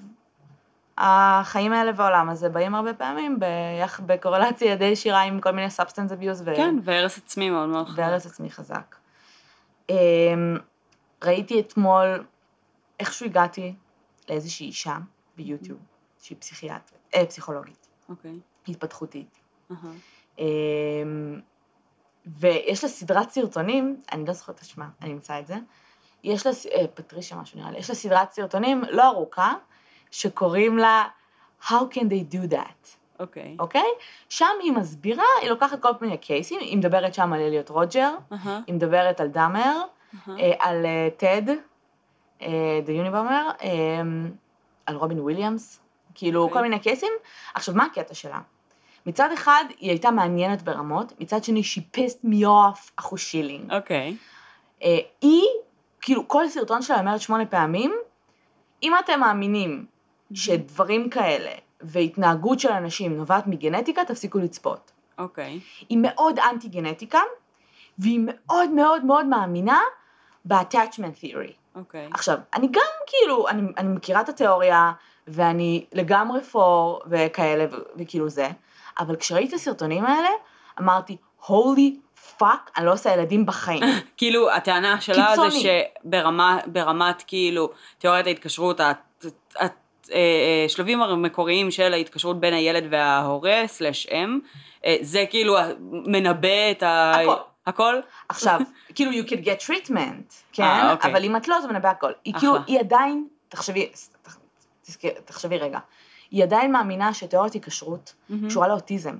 [1.04, 3.38] החיים האלה והעולם הזה באים הרבה פעמים
[4.06, 6.42] בקורלציה די ישירה עם כל מיני substance abuse.
[6.44, 6.56] ו...
[6.56, 7.98] כן, והרס עצמי מאוד מאוד חזק.
[7.98, 8.96] והרס עצמי חזק.
[9.90, 9.96] אמ,
[11.24, 12.24] ראיתי אתמול,
[13.00, 13.74] איכשהו הגעתי
[14.28, 14.96] לאיזושהי אישה
[15.36, 15.78] ביוטיוב,
[16.22, 17.88] שהיא פסיכיאטרית, אה, פסיכולוגית.
[18.08, 18.38] אוקיי.
[18.68, 19.38] התפתחותית.
[19.70, 20.42] Uh-huh.
[22.26, 25.54] ויש לה סדרת סרטונים, אני לא זוכרת את השמה, אני אמצא את זה.
[26.24, 29.54] יש לה, אה, פטרישה משהו נראה לי, יש לה סדרת סרטונים לא ארוכה,
[30.12, 31.04] שקוראים לה
[31.62, 32.96] How can they do that?
[33.20, 33.42] אוקיי.
[33.42, 33.62] Okay.
[33.62, 33.80] אוקיי?
[33.80, 34.02] Okay?
[34.28, 38.48] שם היא מסבירה, היא לוקחת כל מיני cases, היא מדברת שם על אליוט רוג'ר, uh-huh.
[38.66, 40.30] היא מדברת על דאמר, uh-huh.
[40.38, 40.86] אה, על
[41.16, 41.42] טד,
[42.84, 43.50] the Unabomber,
[44.86, 45.80] על רובין וויליאמס,
[46.14, 46.44] כאילו okay.
[46.44, 46.54] אוקיי.
[46.54, 47.12] כל מיני cases.
[47.54, 48.40] עכשיו, מה הקטע שלה?
[49.06, 53.72] מצד אחד, היא הייתה מעניינת ברמות, מצד שני, she pissed me off אחושילינג.
[53.72, 54.16] אוקיי.
[54.80, 54.84] Uh,
[55.20, 55.46] היא,
[56.00, 57.94] כאילו, כל סרטון שלה אומרת שמונה פעמים,
[58.82, 59.86] אם אתם מאמינים
[60.34, 64.92] שדברים כאלה והתנהגות של אנשים נובעת מגנטיקה, תפסיקו לצפות.
[65.18, 65.60] אוקיי.
[65.62, 65.84] Okay.
[65.88, 67.20] היא מאוד אנטי גנטיקה,
[67.98, 69.80] והיא מאוד מאוד מאוד מאמינה
[70.44, 71.52] ב-attachment theory.
[71.74, 72.08] אוקיי.
[72.08, 72.14] Okay.
[72.14, 74.92] עכשיו, אני גם כאילו, אני, אני מכירה את התיאוריה,
[75.28, 78.48] ואני לגמרי פור וכאלה, ו- וכאילו זה,
[78.98, 80.28] אבל כשראיתי את הסרטונים האלה,
[80.80, 81.16] אמרתי,
[81.46, 81.96] holy
[82.38, 83.82] fuck, אני לא עושה ילדים בחיים.
[84.16, 85.70] כאילו, הטענה שלה זה
[86.64, 88.80] שברמת כאילו תיאוריית ההתקשרות,
[90.66, 94.38] השלבים אה, המקוריים של ההתקשרות בין הילד וההורה, slash אם,
[94.84, 95.56] אה, זה כאילו
[95.90, 97.12] מנבא את ה...
[97.20, 97.34] הכל.
[97.66, 97.94] הכל?
[98.28, 98.60] עכשיו,
[98.94, 100.62] כאילו you could get treatment, כן?
[100.62, 101.10] אה, אה, אוקיי.
[101.10, 102.12] אבל אם את לא, זה מנבא הכל.
[102.24, 103.90] היא כאילו, היא עדיין, תחשבי,
[105.24, 105.78] תחשבי רגע,
[106.30, 108.14] היא עדיין מאמינה שתיאוריית היקשרות
[108.48, 109.16] קשורה לאוטיזם.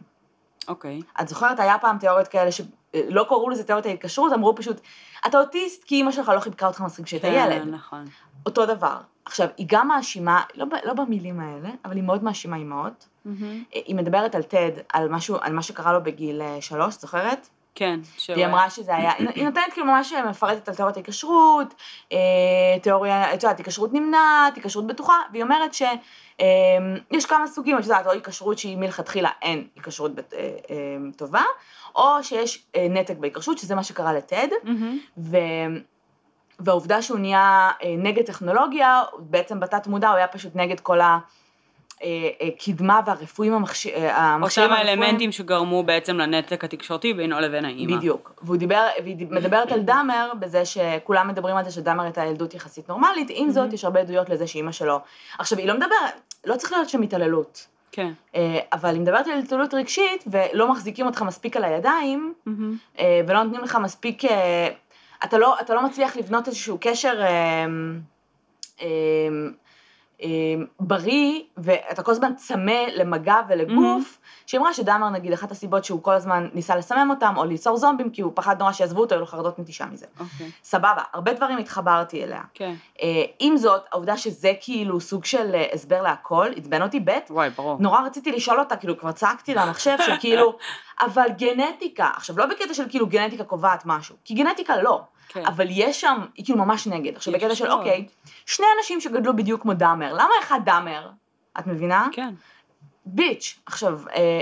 [0.69, 1.01] אוקיי.
[1.21, 4.81] את זוכרת, היה פעם תיאוריות כאלה שלא קראו לזה תיאוריית ההתקשרות, אמרו פשוט,
[5.27, 7.63] אתה אוטיסט כי אימא שלך לא חיבקה אותך מספיק כשהיית כן, ילד.
[7.63, 8.05] כן, נכון.
[8.47, 8.97] אותו דבר.
[9.25, 13.09] עכשיו, היא גם מאשימה, לא, לא במילים האלה, אבל היא מאוד מאשימה אימהות.
[13.27, 13.31] Mm-hmm.
[13.71, 17.49] היא מדברת על טד, על משהו, על מה שקרה לו בגיל אה, שלוש, זוכרת?
[17.75, 18.37] כן, שהוא...
[18.37, 21.75] והיא אמרה שזה היה, היא נותנת כאילו ממש מפרטת על תיאוריית ההיקשרות,
[22.13, 22.19] אה,
[22.83, 28.11] תיאוריה, את יודעת, היקשרות נמנעת, היקשרות בטוחה, והיא אומרת שיש כמה סוגים, את יודעת, או
[28.11, 31.43] היקשרות שהיא מלכתחילה אין היקשרות אה, טובה,
[31.95, 34.49] או שיש נתק בהיקשרות, שזה מה שקרה לטד.
[36.65, 41.19] והעובדה שהוא נהיה נגד טכנולוגיה, בעצם בתת מודע הוא היה פשוט נגד כל ה...
[42.41, 44.71] הקדמה והרפואים המכשירים המכשירים.
[44.71, 47.97] אותם האלמנטים שגרמו בעצם לנתק התקשורתי בינו לבין האימא.
[47.97, 48.33] בדיוק.
[48.43, 52.89] והוא דיבר, והיא מדברת על דאמר, בזה שכולם מדברים על זה שדאמר הייתה ילדות יחסית
[52.89, 55.01] נורמלית, עם זאת יש הרבה עדויות לזה שאימא שלו.
[55.39, 55.91] עכשיו, היא לא מדברת,
[56.45, 57.67] לא צריך להיות שם התעללות.
[57.93, 58.13] כן.
[58.73, 62.35] אבל היא מדברת על התעללות רגשית, ולא מחזיקים אותך מספיק על הידיים,
[63.27, 64.23] ולא נותנים לך מספיק,
[65.25, 67.21] אתה לא, אתה לא מצליח לבנות איזשהו קשר
[68.81, 69.53] אמ,
[70.81, 74.43] בריא, ואתה כל הזמן צמא למגע ולגוף, mm-hmm.
[74.47, 78.11] שהיא אמרה שדאמר נגיד אחת הסיבות שהוא כל הזמן ניסה לסמם אותם, או ליצור זומבים,
[78.11, 80.07] כי הוא פחד נורא שיעזבו אותו, היו לו חרדות נטישה מזה.
[80.07, 80.21] Okay.
[80.21, 80.51] אוקיי.
[80.65, 82.43] סבבה, הרבה דברים התחברתי אליה.
[82.55, 82.75] כן.
[82.75, 83.03] Okay.
[83.03, 87.51] אה, עם זאת, העובדה שזה כאילו סוג של אה, הסבר להכל, עצבן אותי ב', וואי,
[87.51, 87.77] ברור.
[87.81, 90.57] נורא רציתי לשאול אותה, כאילו כבר צעקתי למחשב, שכאילו,
[91.07, 95.01] אבל גנטיקה, עכשיו לא בקטע של כאילו גנטיקה קובעת משהו, כי גנטיקה לא.
[95.29, 95.47] כן.
[95.47, 97.17] אבל יש שם, היא כאילו ממש נגד.
[97.17, 98.07] עכשיו בקטע של אוקיי,
[98.47, 101.11] שני אנשים שגדלו בדיוק כמו דאמר, למה אחד דאמר?
[101.59, 102.09] את מבינה?
[102.13, 102.35] כן.
[103.07, 103.59] ביץ'.
[103.67, 104.41] עכשיו, אה,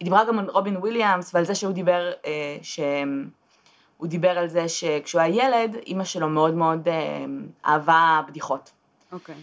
[0.00, 4.68] היא דיברה גם על רובין וויליאמס ועל זה שהוא דיבר, אה, שהוא דיבר על זה
[4.68, 7.24] שכשהוא היה ילד, אימא שלו מאוד מאוד אה,
[7.66, 8.70] אהבה בדיחות.
[9.12, 9.34] אוקיי.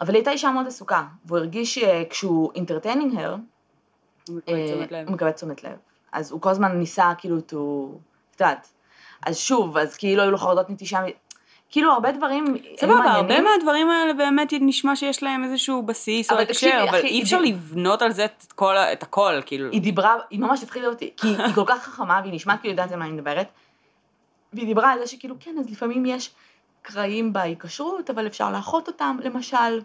[0.00, 3.36] אבל היא הייתה אישה מאוד עסוקה, והוא הרגיש שכשהוא entertaining her,
[4.28, 4.40] הוא
[5.06, 5.76] מקבל תשומת לב.
[6.12, 7.52] אז הוא כל הזמן ניסה כאילו, את
[8.40, 8.72] יודעת,
[9.26, 11.00] אז שוב, אז כאילו היו לו חרדות נטישה,
[11.70, 12.44] כאילו הרבה דברים
[12.80, 17.40] סבבה, הרבה מהדברים האלה באמת נשמע שיש להם איזשהו בסיס או הקשר, אבל אי אפשר
[17.40, 19.70] לבנות על זה את, כל, את הכל, כאילו.
[19.70, 22.92] היא דיברה, היא ממש הפחידה אותי, כי היא כל כך חכמה והיא נשמעת כאילו יודעת
[22.92, 23.46] על מה אני מדברת,
[24.52, 26.30] והיא דיברה על זה שכאילו כן, אז לפעמים יש
[26.82, 29.80] קרעים בהיקשרות, אבל אפשר לאחות אותם, למשל,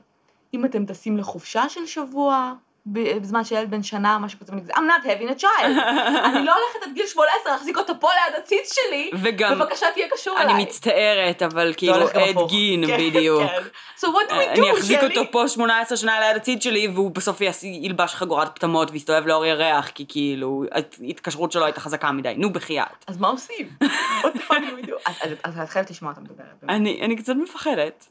[0.54, 2.54] אם אתם טסים לחופשה של שבוע,
[2.88, 5.80] בזמן שילד בן שנה, משהו כזה, I'm not having a child.
[6.26, 10.08] אני לא הולכת עד גיל 18 להחזיק אותו פה ליד הציץ שלי, וגם, בבקשה תהיה
[10.12, 10.54] קשור אליי.
[10.54, 13.44] אני מצטערת, אבל כאילו, עד גין כן, בדיוק.
[13.44, 13.62] כן.
[13.98, 17.12] So what do we do, אני אחזיק אותו פה 18 שנה ליד הציץ שלי, והוא
[17.12, 20.64] בסוף ילבש חגורת פטמות ויסתובב לאור ירח, כי כאילו,
[21.02, 23.06] ההתקשרות שלו הייתה חזקה מדי, נו בחייאת.
[23.08, 23.70] אז מה עושים?
[25.44, 26.64] אז את חייבת לשמוע אותה מדברת.
[26.70, 28.06] אני קצת מפחדת.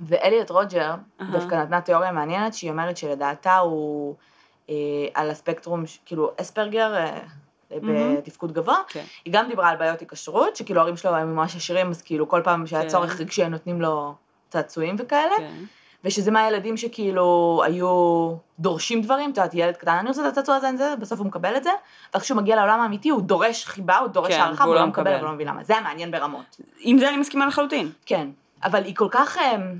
[0.00, 1.24] ואליוט רוג'ר uh-huh.
[1.32, 4.14] דווקא נתנה תיאוריה מעניינת, שהיא אומרת שלדעתה הוא
[4.70, 4.74] אה,
[5.14, 7.18] על הספקטרום, כאילו אספרגר אה,
[7.82, 8.16] מהמם.
[8.16, 9.04] בתפקוד גבוה, כן.
[9.24, 12.40] היא גם דיברה על בעיות היקשרות, שכאילו ההורים שלו הם ממש עשירים, אז כאילו כל
[12.44, 12.88] פעם שהיה כן.
[12.88, 14.14] צורך רגשי הם נותנים לו
[14.48, 15.64] צעצועים וכאלה, כן.
[16.04, 20.70] ושזה מהילדים שכאילו היו דורשים דברים, את יודעת, ילד קטן, אני רוצה את הצעצוע הזה,
[20.76, 21.70] זה, בסוף הוא מקבל את זה,
[22.14, 24.86] ואז כשהוא מגיע לעולם האמיתי הוא דורש חיבה, הוא דורש כן, הערכה, והוא לא לא
[24.86, 25.16] מקבל, מקבל.
[25.16, 26.60] והוא לא מבין למה, זה היה מעניין ברמות.
[26.78, 27.90] עם זה אני מסכימה לחלוטין.
[28.06, 28.28] כן,
[28.64, 29.78] אבל היא כל כך, אמ,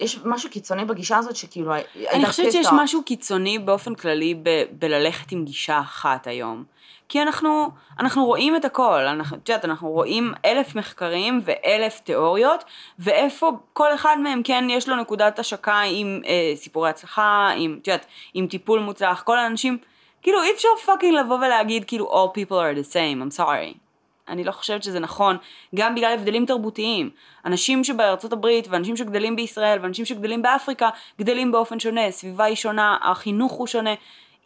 [0.00, 1.72] יש משהו קיצוני בגישה הזאת שכאילו,
[2.10, 6.64] אני חושבת שיש משהו קיצוני באופן כללי ב- בללכת עם גישה אחת היום.
[7.08, 7.70] כי אנחנו,
[8.00, 12.64] אנחנו רואים את הכל, אנחנו, את יודעת, אנחנו רואים אלף מחקרים ואלף תיאוריות,
[12.98, 17.86] ואיפה כל אחד מהם כן יש לו נקודת השקה עם אה, סיפורי הצלחה, עם, את
[17.86, 19.78] יודעת, עם טיפול מוצלח, כל האנשים,
[20.22, 23.87] כאילו אי אפשר fucking לבוא ולהגיד כאילו all people are the same, I'm sorry.
[24.28, 25.36] אני לא חושבת שזה נכון,
[25.74, 27.10] גם בגלל הבדלים תרבותיים.
[27.44, 30.88] אנשים שבארצות הברית, ואנשים שגדלים בישראל, ואנשים שגדלים באפריקה,
[31.20, 33.94] גדלים באופן שונה, סביבה היא שונה, החינוך הוא שונה.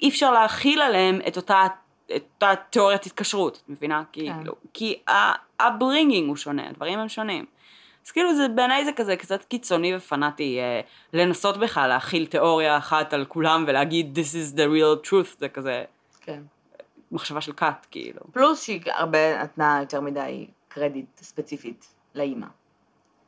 [0.03, 1.67] אי אפשר להכיל עליהם את אותה,
[2.17, 4.03] את אותה תיאוריית התקשרות, את מבינה?
[4.13, 4.99] כאילו, כי
[5.61, 7.45] ה upbringing הוא שונה, הדברים הם שונים.
[8.07, 10.81] אז כאילו זה, בעיניי זה כזה קצת קיצוני ופנאטי אה,
[11.13, 15.85] לנסות בכלל להכיל תיאוריה אחת על כולם ולהגיד this is the real truth, זה כזה
[16.21, 16.43] כן.
[17.13, 18.21] מחשבה של כת, כאילו.
[18.33, 22.47] פלוס שהיא הרבה נתנה יותר מדי קרדיט ספציפית לאימא.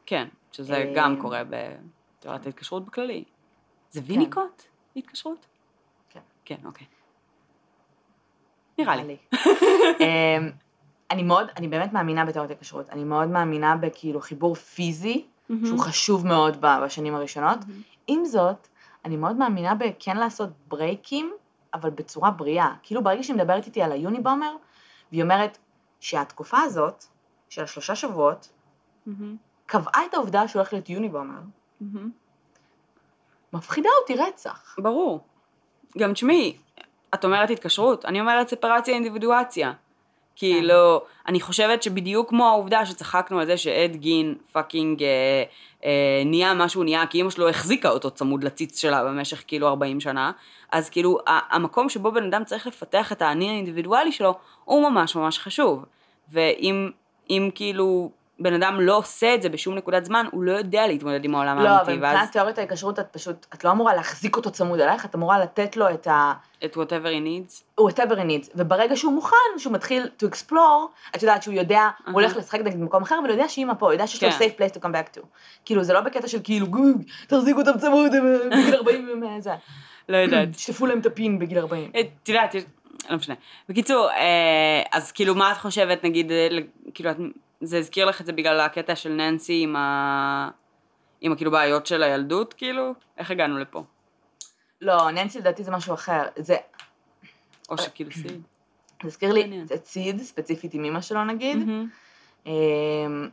[0.07, 3.25] כן, שזה אה, גם קורה בתיאוריית ההתקשרות בכללי.
[3.91, 4.63] זה ויניקוט?
[4.97, 5.47] התקשרות?
[6.11, 6.21] כן.
[6.45, 6.87] כן, אוקיי.
[8.79, 9.17] נראה לי.
[10.01, 10.51] אמ,
[11.11, 12.91] אני מאוד, אני באמת מאמינה בתיאוריות הכשרות.
[12.91, 15.27] אני מאוד מאמינה בכאילו חיבור פיזי,
[15.65, 17.59] שהוא חשוב מאוד בשנים הראשונות.
[18.07, 18.69] עם זאת,
[19.05, 21.33] אני מאוד מאמינה בכן לעשות ברייקים,
[21.75, 22.75] אבל בצורה בריאה.
[22.83, 24.57] כאילו ברגע שהיא מדברת איתי על היוניבומר,
[25.13, 25.59] והיא אומרת
[26.01, 27.05] שהתקופה הזאת,
[27.49, 28.53] של השלושה שבועות,
[29.07, 31.41] מהמם, קבעה את העובדה שהוא הולך להיות יוניבומר,
[31.81, 32.11] מהמם.
[33.53, 34.77] מפחידה אותי רצח.
[34.79, 35.21] ברור.
[35.99, 36.59] גם תשמעי,
[37.15, 39.73] את אומרת התקשרות, אני אומרת ספרציה אינדיבידואציה.
[40.37, 45.43] כאילו, אני חושבת שבדיוק כמו העובדה שצחקנו על זה שעד גין fucking אה,
[45.85, 49.69] אה, נהיה מה שהוא נהיה, כי אמא שלו החזיקה אותו צמוד לציץ שלה במשך כאילו
[49.69, 50.33] 40 שנה,
[50.73, 55.39] אז כאילו המקום שבו בן אדם צריך לפתח את האני האינדיבידואלי שלו, הוא ממש ממש
[55.39, 55.85] חשוב.
[56.33, 56.91] ואם
[57.31, 61.25] אם כאילו בן אדם לא עושה את זה בשום נקודת זמן, הוא לא יודע להתמודד
[61.25, 64.51] עם העולם לא, האמיתי, אבל מבחינת תיאוריית ההיקשרות, את פשוט, את לא אמורה להחזיק אותו
[64.51, 66.33] צמוד אלייך, את אמורה לתת לו את ה...
[66.65, 67.81] את whatever he needs.
[67.81, 72.13] whatever he needs, וברגע שהוא מוכן, שהוא מתחיל to explore, את יודעת שהוא יודע, הוא
[72.13, 74.39] הולך לשחק נגיד במקום אחר, אבל הוא יודע שאמא פה, הוא יודע שיש לו כן.
[74.39, 75.21] safe place to come back to.
[75.65, 78.13] כאילו, זה לא בקטע של כאילו, גוג, תחזיקו אותם צמוד,
[78.51, 79.51] בגיל 40 הם אה, זה.
[80.09, 80.53] לא יודעת.
[80.53, 81.91] תשטפו להם את הפין בגיל 40.
[82.01, 82.55] את יודעת,
[83.11, 83.35] לא משנה.
[83.69, 86.49] בקיצור, אה, אז כאילו מה את חושבת, נגיד, אה,
[86.95, 87.17] כאילו, את-
[87.65, 90.51] זה הזכיר לך את זה בגלל הקטע של ננסי עם ה...
[91.21, 92.95] עם הכאילו בעיות של הילדות, כאילו?
[93.19, 93.85] איך הגענו לפה?
[94.81, 96.23] לא, ננסי לדעתי זה משהו אחר.
[96.37, 96.57] זה
[97.69, 98.43] או שכאילו סיד.
[99.03, 99.65] זה הזכיר לי.
[99.75, 101.69] את סיד, ספציפית עם אמא שלו נגיד.
[102.47, 103.29] אמ,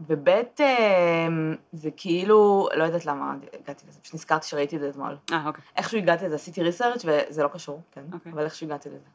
[0.00, 5.16] ובית, אמ, זה כאילו, לא יודעת למה הגעתי לזה, פשוט נזכרתי שראיתי את זה אתמול.
[5.32, 5.64] אה, אוקיי.
[5.76, 8.32] איכשהו הגעתי לזה, עשיתי ריסרצ' וזה לא קשור, כן, אוקיי.
[8.32, 9.08] אבל איכשהו הגעתי לזה.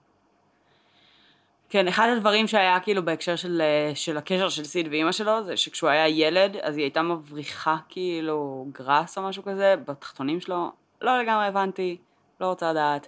[1.70, 5.58] כן, אחד הדברים שהיה כאילו בהקשר של, אה, של הקשר של סיד ואימא שלו, זה
[5.58, 10.72] שכשהוא היה ילד, אז היא הייתה מבריחה כאילו גראס או משהו כזה, בתחתונים שלו.
[11.02, 11.98] לא לגמרי הבנתי,
[12.42, 13.08] לא רוצה לדעת.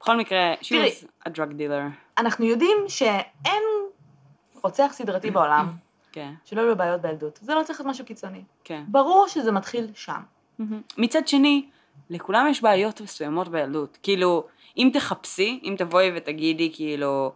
[0.00, 0.88] בכל מקרה, she תראי.
[0.88, 2.18] was a drug dealer.
[2.18, 3.62] אנחנו יודעים שאין
[4.62, 5.72] רוצח סדרתי בעולם
[6.12, 7.38] כן, שלא היו לו בעיות בילדות.
[7.42, 8.42] זה לא צריך להיות משהו קיצוני.
[8.64, 8.84] כן.
[8.88, 10.20] ברור שזה מתחיל שם.
[10.98, 11.68] מצד שני,
[12.10, 13.98] לכולם יש בעיות מסוימות בילדות.
[14.02, 14.46] כאילו,
[14.76, 17.32] אם תחפשי, אם תבואי ותגידי, כאילו,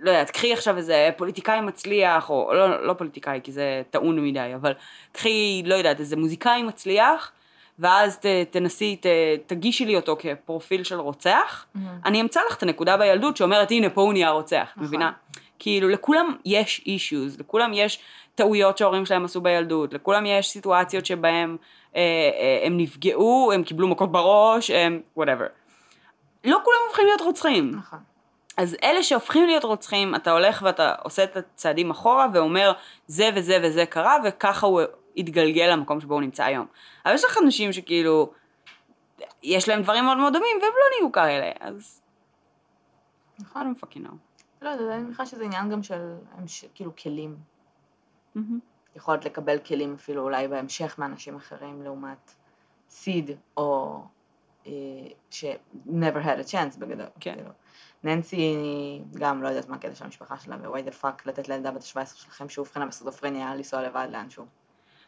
[0.00, 4.52] לא יודעת, קחי עכשיו איזה פוליטיקאי מצליח, או לא, לא פוליטיקאי, כי זה טעון מדי,
[4.54, 4.72] אבל
[5.12, 7.32] קחי, לא יודעת, איזה מוזיקאי מצליח,
[7.78, 9.06] ואז ת, תנסי, ת,
[9.46, 11.66] תגישי לי אותו כפרופיל של רוצח,
[12.04, 14.84] אני אמצא לך את הנקודה בילדות שאומרת, הנה, פה הוא נהיה רוצח, נכון.
[14.84, 15.12] מבינה?
[15.58, 17.98] כאילו, לכולם יש אישיוז, לכולם יש
[18.34, 21.56] טעויות שההורים שלהם עשו בילדות, לכולם יש סיטואציות שבהם
[21.96, 25.48] אה, אה, הם נפגעו, הם קיבלו מכות בראש, הם whatever.
[26.44, 27.70] לא כולם הופכים להיות רוצחים.
[27.70, 27.98] נכון.
[28.56, 32.72] אז אלה שהופכים להיות רוצחים, אתה הולך ואתה עושה את הצעדים אחורה ואומר,
[33.06, 34.80] זה וזה וזה קרה, וככה הוא
[35.16, 36.66] התגלגל למקום שבו הוא נמצא היום.
[37.06, 38.32] אבל יש לך אנשים שכאילו,
[39.42, 42.02] יש להם דברים מאוד מאוד דומים, והם לא נהיו כאלה, אז...
[43.38, 43.74] נכון.
[43.94, 44.08] Know.
[44.62, 46.14] לא אני מניחה שזה עניין גם של,
[46.74, 47.36] כאילו, כלים.
[48.96, 52.34] יכולת לקבל כלים אפילו אולי בהמשך מאנשים אחרים לעומת
[52.88, 54.00] סיד, או
[54.66, 54.72] אה,
[55.30, 55.44] ש-
[55.86, 57.06] never had a chance בגדול.
[57.20, 57.34] כן.
[57.34, 57.50] כאילו.
[58.06, 58.56] ננסי
[59.14, 62.06] גם לא יודעת מה הקטע של המשפחה שלה, ו-why the fuck לתת לילדה בת ה-17
[62.24, 64.44] שלכם שאובחנה בסודופרניה לנסוע לבד לאנשהו.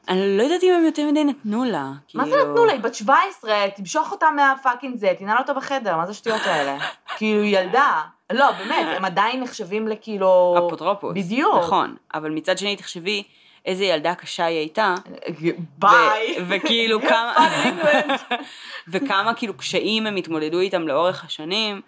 [0.08, 1.92] אני לא יודעת אם הם יותר מדי נתנו לה.
[2.14, 2.72] מה זה כאילו- נתנו לה?
[2.72, 6.78] היא בת 17, תמשוך אותה מהפאקינג זה, תנעל אותה בחדר, מה זה השטויות האלה?
[7.16, 8.02] כאילו, ילדה.
[8.32, 10.54] לא, באמת, הם עדיין נחשבים לכאילו...
[10.68, 11.12] אפוטרופוס.
[11.16, 11.58] בדיוק.
[11.58, 13.22] נכון, אבל מצד שני תחשבי
[13.66, 14.94] איזה ילדה קשה היא הייתה.
[15.78, 16.36] ביי.
[16.48, 17.34] וכאילו כמה...
[18.92, 21.80] וכמה כאילו קשיים הם התמודדו איתם לאורך השנים.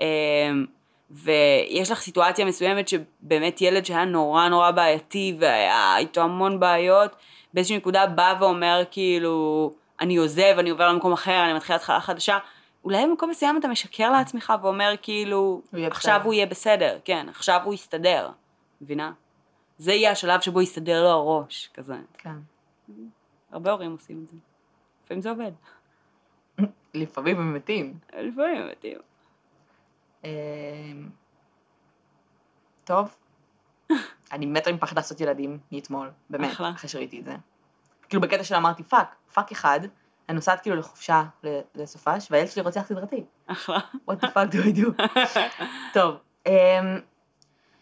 [0.00, 0.66] אמ,
[1.10, 7.16] ויש לך סיטואציה מסוימת שבאמת ילד שהיה נורא נורא בעייתי והיה איתו המון בעיות,
[7.54, 12.38] באיזושהי נקודה בא ואומר כאילו, אני עוזב, אני עובר למקום אחר, אני מתחיל התחלה חדשה.
[12.84, 15.38] אולי במקום מסוים אתה משקר לעצמך ואומר כאילו,
[15.70, 18.30] הוא עכשיו בסדר." הוא יהיה בסדר, כן, עכשיו הוא יסתדר,
[18.80, 19.12] מבינה?
[19.78, 21.96] זה יהיה השלב שבו יסתדר לו הראש, כזה.
[22.18, 22.30] כן.
[23.52, 24.36] הרבה הורים עושים את זה.
[25.04, 25.52] לפעמים זה עובד,
[26.94, 27.94] לפעמים הם מתים.
[28.18, 28.98] לפעמים הם מתים.
[30.24, 30.30] אמ,
[32.84, 33.16] טוב.
[34.32, 36.70] אני מתה מפחד לעשות ילדים מאתמול, באמת, אחלה.
[36.70, 37.34] אחרי שראיתי את זה.
[38.08, 39.80] כאילו בקטע של אמרתי fuck, fuck אחד,
[40.28, 41.22] אני נוסעת כאילו לחופשה
[41.74, 43.24] לסופש, והילד שלי רוצח סדרתי.
[43.46, 43.78] אחלה.
[44.10, 45.02] what the fuck do I do?
[45.94, 46.16] טוב,
[46.46, 46.52] אמ,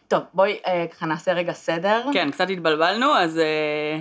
[0.09, 2.05] טוב, בואי אה, ככה נעשה רגע סדר.
[2.13, 4.01] כן, קצת התבלבלנו, אז אה,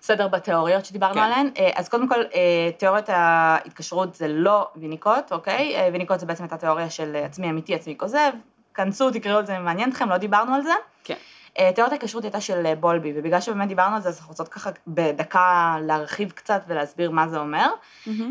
[0.00, 1.20] סדר בתיאוריות שדיברנו כן.
[1.20, 1.50] עליהן.
[1.58, 5.76] אה, אז קודם כל, אה, תיאוריית ההתקשרות זה לא ויניקוט, אוקיי?
[5.76, 8.30] אה, ויניקוט זה בעצם הייתה תיאוריה של עצמי אמיתי, עצמי כוזב.
[8.74, 10.72] כנסו, תקראו את זה אם מעניין אתכם, לא דיברנו על זה.
[11.04, 11.14] כן.
[11.54, 15.76] תיאוריית ההתקשרות הייתה של בולבי, ובגלל שבאמת דיברנו על זה, אז אנחנו רוצות ככה בדקה
[15.82, 17.68] להרחיב קצת ולהסביר מה זה אומר.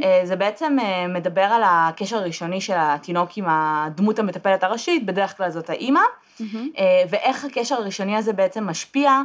[0.03, 0.77] אה, זה בעצם
[1.09, 6.01] מדבר על הקשר הראשוני של התינוק עם הדמות המטפלת הראשית, בדרך כלל זאת האימא,
[6.41, 9.21] אה, ואיך הקשר הראשוני הזה בעצם משפיע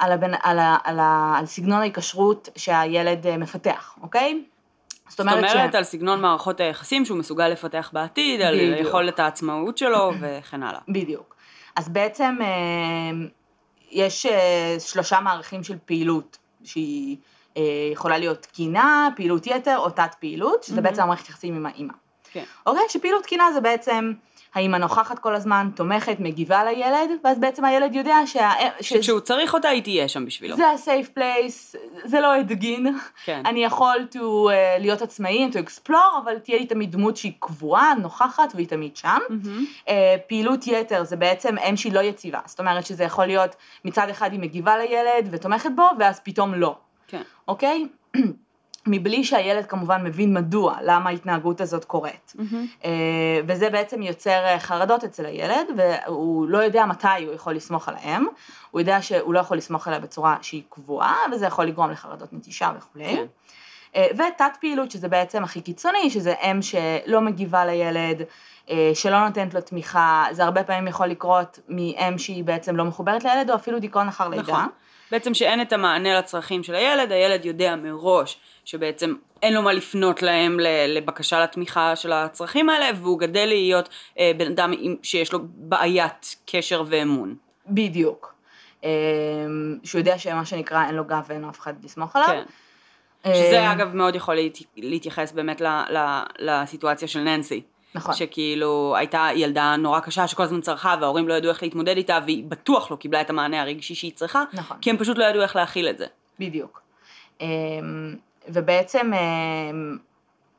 [0.00, 4.44] על, הבן, על, ה, על, ה, על סגנון ההיקשרות שהילד אה, מפתח, אוקיי?
[5.08, 5.74] זאת זאת אומרת, ש...
[5.74, 8.88] על סגנון מערכות היחסים שהוא מסוגל לפתח בעתיד, על בדיוק.
[8.88, 10.80] יכולת העצמאות שלו וכן הלאה.
[10.88, 11.36] בדיוק.
[11.76, 13.26] אז בעצם אה,
[13.90, 17.16] יש אה, שלושה מערכים של פעילות שהיא
[17.92, 20.84] יכולה להיות תקינה, פעילות יתר או תת פעילות, שזה מהמם.
[20.88, 21.92] בעצם המערכת יחסים עם האימא.
[22.32, 22.44] כן.
[22.66, 22.82] אוקיי?
[22.88, 24.12] שפעילות תקינה זה בעצם
[24.54, 28.50] האימא נוכחת כל הזמן, תומכת, מגיבה לילד, ואז בעצם הילד יודע שה...
[28.80, 30.56] ש- שכשהוא צריך אותה, היא תהיה שם בשבילו.
[30.56, 33.42] זה ה-safe place, זה לא הדגין, כן.
[33.46, 34.20] אני יכול to, uh,
[34.78, 39.18] להיות עצמאי, to explore, אבל תהיה לי תמיד דמות שהיא קבועה, נוכחת, והיא תמיד שם.
[39.28, 39.64] מהמם.
[39.86, 39.90] Uh,
[40.28, 44.32] פעילות יתר זה בעצם אם שהיא לא יציבה, זאת אומרת שזה יכול להיות מצד אחד
[44.32, 46.76] היא מגיבה לילד ותומכת בו, ואז פתאום לא,
[47.08, 47.22] כן.
[47.48, 47.86] אוקיי?
[48.86, 52.32] מבלי שהילד כמובן מבין מדוע, למה ההתנהגות הזאת קורית.
[52.34, 52.66] מהמם.
[52.84, 52.90] אה,
[53.46, 57.94] וזה בעצם יוצר אה, חרדות אצל הילד, והוא לא יודע מתי הוא יכול לסמוך על
[58.02, 58.26] האם,
[58.70, 62.72] הוא יודע שהוא לא יכול לסמוך עליה בצורה שהיא קבועה, וזה יכול לגרום לחרדות נטישה
[62.78, 63.16] וכולי.
[63.16, 63.24] כן.
[63.96, 68.22] אה, ותת פעילות, שזה בעצם הכי קיצוני, שזה אם שלא מגיבה לילד,
[68.94, 73.50] שלא נותנת לו תמיכה, זה הרבה פעמים יכול לקרות מאם שהיא בעצם לא מחוברת לילד,
[73.50, 74.42] או אפילו דיכאון אחר לידה.
[74.42, 74.68] נכון.
[75.10, 78.40] בעצם שאין את המענה לצרכים של הילד, הילד יודע מראש
[78.70, 84.32] שבעצם אין לו מה לפנות להם לבקשה לתמיכה של הצרכים האלה, והוא גדל להיות אה,
[84.36, 87.34] בן אדם עם- שיש לו בעיית קשר ואמון.
[87.66, 88.34] בדיוק.
[88.84, 88.90] אה,
[89.84, 92.28] שהוא יודע שמה שנקרא אין לו גב ואין לו אף אחד לסמוך עליו.
[92.28, 92.42] כן.
[93.26, 94.58] אה, שזה אגב מאוד יכול להת...
[94.76, 95.66] להתייחס באמת ל...
[95.66, 96.20] ל...
[96.38, 97.62] לסיטואציה של ננסי.
[97.94, 98.14] נכון.
[98.14, 102.44] שכאילו הייתה ילדה נורא קשה שכל הזמן צרכה וההורים לא ידעו איך להתמודד איתה והיא
[102.48, 104.76] בטוח לא קיבלה את המענה הרגשי שהיא צריכה, נכון.
[104.80, 106.06] כי הם פשוט לא ידעו איך להכיל את זה.
[106.38, 106.80] בדיוק.
[108.52, 109.98] ובעצם אמ,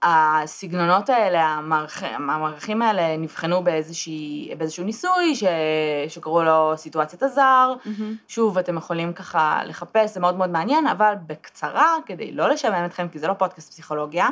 [0.04, 2.04] הסגנונות האלה, המערכ...
[2.04, 5.44] המערכים האלה נבחנו באיזושהי, באיזשהו ניסוי ש...
[6.08, 7.74] שקראו לו סיטואציית הזר.
[8.28, 13.08] שוב, אתם יכולים ככה לחפש, זה מאוד מאוד מעניין, אבל בקצרה, כדי לא לשעמם אתכם,
[13.08, 14.30] כי זה לא פודקאסט פסיכולוגיה,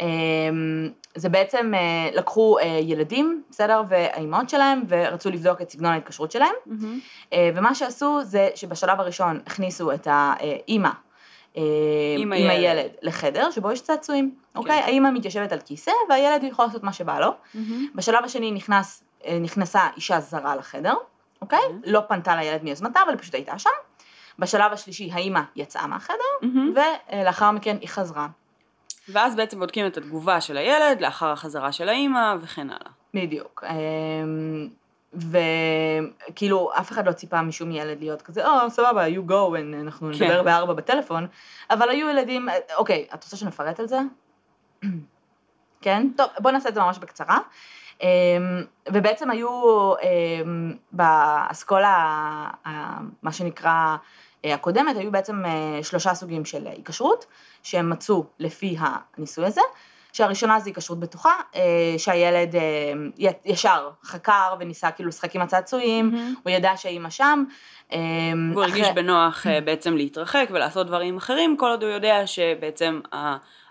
[0.00, 6.32] אמ, זה בעצם אה, לקחו אה, ילדים, בסדר, והאימהות שלהם, ורצו לבדוק את סגנון ההתקשרות
[6.32, 6.54] שלהם.
[7.32, 10.90] אה, ומה שעשו זה שבשלב הראשון הכניסו את האימא
[12.18, 12.90] עם עם הילד.
[13.02, 14.72] לחדר שבו יש צעצועים, אוקיי?
[14.80, 17.30] האימא מתיישבת על כיסא והילד יכול לעשות מה שבא לו.
[17.94, 20.94] בשלב השני נכנס, אה, נכנסה אישה זרה לחדר,
[21.42, 21.58] אוקיי?
[21.86, 23.70] לא פנתה לילד מיוזמתה, אבל פשוט הייתה שם.
[24.38, 26.48] בשלב השלישי האימא יצאה מהחדר,
[27.12, 28.26] ולאחר מכן היא חזרה.
[29.08, 32.90] ואז בעצם בודקים את התגובה של הילד לאחר החזרה של האימא וכן הלאה.
[33.14, 33.64] בדיוק.
[35.12, 40.24] וכאילו, אף אחד לא ציפה משום ילד להיות כזה, או, סבבה, you go, אנחנו כן.
[40.24, 41.26] נדבר בארבע בטלפון,
[41.70, 43.98] אבל היו ילדים, אוקיי, את רוצה שנפרט על זה?
[45.82, 46.08] כן?
[46.16, 47.38] טוב, בוא נעשה את זה ממש בקצרה.
[48.02, 48.06] אמ,
[48.92, 49.48] ובעצם היו
[50.02, 52.50] אמ, באסכולה,
[53.22, 53.96] מה שנקרא,
[54.44, 57.26] אה, הקודמת, היו בעצם אה, שלושה סוגים של היקשרות,
[57.62, 59.60] שהם מצאו לפי הניסוי הזה,
[60.12, 61.60] שהראשונה זה היקשרות בטוחה, אה,
[61.98, 62.62] שהילד אה,
[63.44, 66.34] ישר חקר וניסה כאילו לשחק עם הצעצועים, מהמם.
[66.42, 67.44] הוא ידע שהאימא שם.
[67.92, 67.98] אה,
[68.56, 73.00] הרגיש אחרי- בנוח אה, בעצם להתרחק ולעשות דברים אחרים, כל עוד הוא יודע שבעצם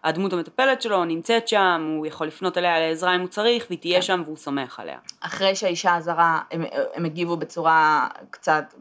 [0.03, 3.95] הדמות המטפלת שלו נמצאת שם, הוא יכול לפנות אליה לעזרה אם הוא צריך, והיא תהיה
[3.95, 4.01] כן.
[4.01, 4.97] שם והוא סומך עליה.
[5.21, 6.63] אחרי שהאישה הזרה, הם,
[6.93, 8.73] הם הגיבו בצורה קצת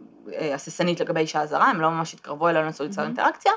[0.55, 3.17] הססנית לגבי אישה הזרה, הם לא ממש התקרבו אליה, ניסו ליצור מהמם.
[3.19, 3.53] אינטראקציה,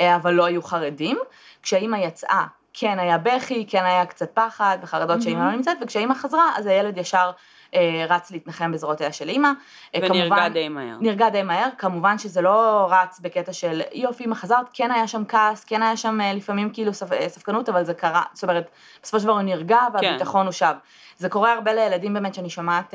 [0.00, 1.18] אבל לא היו חרדים.
[1.62, 2.44] כשהאימא יצאה,
[2.74, 5.50] כן היה בכי, כן היה קצת פחד וחרדות שהאימא מהמם.
[5.50, 7.30] לא נמצאת, וכשהאימא חזרה, אז הילד ישר
[7.74, 9.48] אה, רץ להתנחם בזרועותיה של אימא.
[9.94, 10.96] אה, ונרגע כמובן- די מהר.
[11.00, 15.24] נרגע די מהר, כמובן שזה לא רץ בקטע של יופי, אמא חזרת, כן היה שם
[15.28, 17.12] כעס, כן היה שם אה, לפעמים כאילו ספ...
[17.12, 18.70] אה, ספקנות, אבל זה קרה, זאת אומרת,
[19.02, 20.74] בסופו של דבר הוא נרגע והביטחון הוא שב.
[21.18, 22.94] זה קורה הרבה לילדים באמת שאני שומעת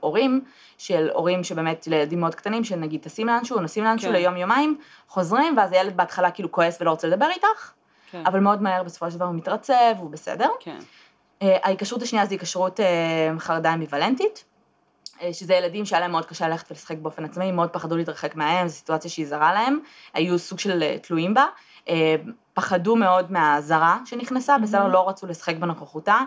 [0.00, 0.40] מהורים,
[0.78, 4.14] של הורים שבאמת לילדים מאוד קטנים, שנגיד טסים לאנשהו, נוסעים לאנשהו כן.
[4.16, 4.78] ליום יומיים,
[5.08, 7.72] חוזרים, ואז הילד בהתחלה כאילו כועס ולא רוצה לדבר איתך,
[8.10, 8.22] כן.
[8.26, 10.48] אבל מאוד מהר בסופו של דבר הוא מתרצב, הוא בסדר.
[10.60, 10.78] כן.
[11.42, 14.44] אה, ההיקשרות השנייה זה היקשרות אה, חרדה אמביוולנטית,
[15.22, 18.68] אה, שזה ילדים שהיה להם מאוד קשה ללכת ולשחק באופן עצמאי, מאוד פחדו להתרחק מהם,
[18.68, 19.78] זו סיטואציה שהיא זרה להם,
[20.14, 21.46] היו סוג של תלויים בה,
[22.54, 24.92] פחדו מאוד מהזרה שנכנסה, בסדר, מהמם.
[24.92, 26.20] לא רצו לשחק בנוכחותה,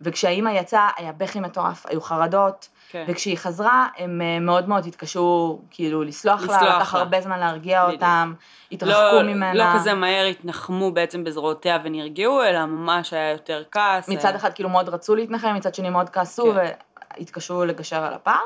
[0.00, 3.04] וכשהאימא יצאה היה בכי מטורף, היו חרדות, כן.
[3.08, 7.00] וכשהיא חזרה הם אה, מאוד מאוד התקשו כאילו לסלוח לה, לסלוח לקח לה.
[7.00, 8.02] הרבה זמן להרגיע בדיוק.
[8.02, 8.32] אותם,
[8.72, 9.54] התרחקו לא, ממנה.
[9.54, 14.08] לא כזה מהר התנחמו בעצם בזרועותיה ונרגעו, אלא ממש היה יותר כעס.
[14.08, 16.70] מצד אה, אחד כאילו מאוד רצו להתנחם, מצד שני מאוד כעסו כן.
[17.18, 18.40] והתקשרו לגשר על הפער.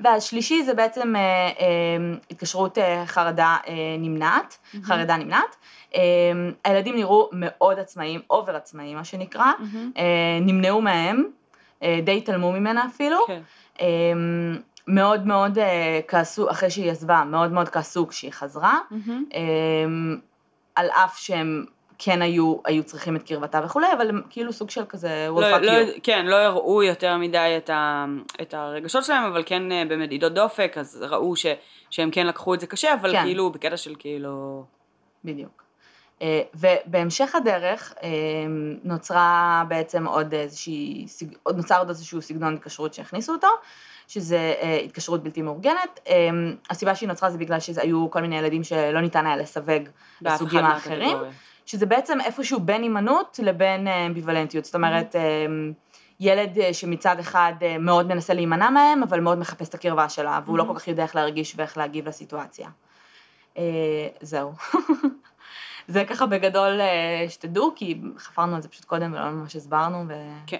[0.00, 4.86] והשלישי זה בעצם אה, אה, התקשרות אה, חרדה אה, נמנעת, מהמם.
[4.86, 5.56] חרדה נמנעת.
[5.94, 6.00] אה,
[6.64, 9.90] הילדים נראו מאוד עצמאיים, אובר עצמאיים מה שנקרא, מהמם.
[9.96, 10.02] אה,
[10.40, 11.24] נמנעו מהם,
[11.82, 13.18] אה, די התעלמו ממנה אפילו.
[13.26, 13.32] כן.
[13.32, 13.38] אה,
[14.88, 18.78] מאוד מאוד אה, כעסו, אחרי שהיא עזבה, מאוד מאוד כעסו כשהיא חזרה.
[19.34, 20.16] אמ,
[20.74, 21.64] על אף שהם
[21.98, 25.70] כן היו, היו צריכים את קרבתה וכולי, אבל הם כאילו סוג של כזה, לא, לא,
[25.70, 26.00] you.
[26.02, 28.04] כן, לא הראו יותר מדי את, ה,
[28.42, 31.46] את הרגשות שלהם, אבל כן אה, במדידות דופק, אז ראו ש,
[31.90, 33.22] שהם כן לקחו את זה קשה, אבל כן.
[33.22, 34.64] כאילו בקטע של כאילו...
[35.24, 35.63] בדיוק.
[36.22, 38.08] אה, ובהמשך הדרך אה,
[38.84, 41.06] נוצרה בעצם עוד איזושהי,
[41.54, 43.48] נוצר עוד איזשהו סגנון התקשרות שהכניסו אותו,
[44.08, 46.00] שזה אה, התקשרות בלתי מאורגנת.
[46.70, 49.82] הסיבה שהיא נוצרה זה בגלל שהיו כל מיני ילדים שלא ניתן היה לסווג
[50.22, 51.18] לסוגים האחרים.
[51.66, 55.46] שזה בעצם איפשהו בין הימנעות לבין אמביוולנטיות, זאת אומרת, אה,
[56.20, 60.64] ילד שמצד אחד מאוד מנסה להימנע מהם, אבל מאוד מחפש את הקרבה שלה, והוא לא
[60.64, 60.66] Mhm.
[60.66, 62.68] כל כך יודע איך להרגיש ואיך להגיב לסיטואציה.
[64.20, 64.52] זהו.
[65.88, 70.12] זה ככה בגדול אה, שתדעו, כי חפרנו על זה פשוט קודם ולא ממש הסברנו, ו...
[70.46, 70.58] כן.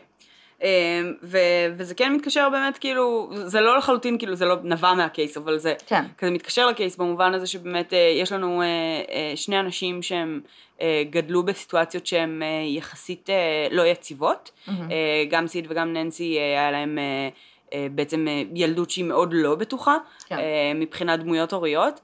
[0.62, 5.37] אמ, ו- וזה כן מתקשר באמת כאילו, זה לא לחלוטין כאילו זה לא נבע מהקייס,
[5.37, 10.03] אבל זה כן, כזה מתקשר לקייס במובן הזה שבאמת אה, יש לנו אה, שני אנשים
[10.03, 10.41] שהם
[11.11, 13.29] גדלו בסיטואציות שהן יחסית
[13.70, 14.51] לא יציבות.
[14.68, 16.99] אה, גם סיד וגם ננסי היה להם
[17.91, 19.97] בעצם ילדות שהיא מאוד לא בטוחה
[20.27, 20.37] כן.
[20.75, 22.01] מבחינת דמויות הוריות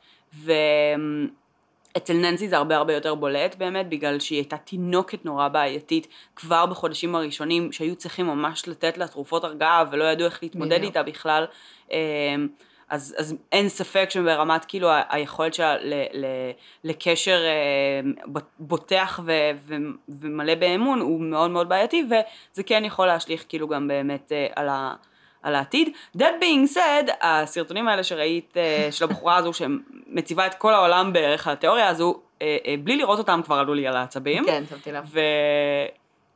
[1.95, 6.67] ואצל ננסי זה הרבה הרבה יותר בולט באמת בגלל שהיא הייתה תינוקת נורא בעייתית כבר
[6.67, 10.85] בחודשים הראשונים שהיו צריכים ממש לתת לה תרופות הרגעה ולא ידעו איך להתמודד בדיוק.
[10.85, 11.45] איתה בכלל
[11.93, 11.99] אה,
[12.89, 16.27] אז, אז אין ספק שברמת כאילו היכולת שלה ל, ל,
[16.85, 17.41] לקשר
[18.33, 19.33] ב- בוטח ו,
[19.67, 19.75] ו,
[20.09, 24.69] ומלא באמון הוא מאוד מאוד בעייתי וזה כן יכול להשליך כאילו גם באמת אה, על,
[24.69, 24.95] ה,
[25.43, 25.89] על העתיד.
[26.17, 31.49] That being said, הסרטונים האלה שראית אה, של הבחורה הזו שמציבה את כל העולם בערך
[31.49, 34.45] התיאוריה הזו, אה, אה, בלי לראות אותם כבר עלו לי על העצבים.
[34.45, 35.05] כן, שמתי לב.
[35.13, 35.21] ו,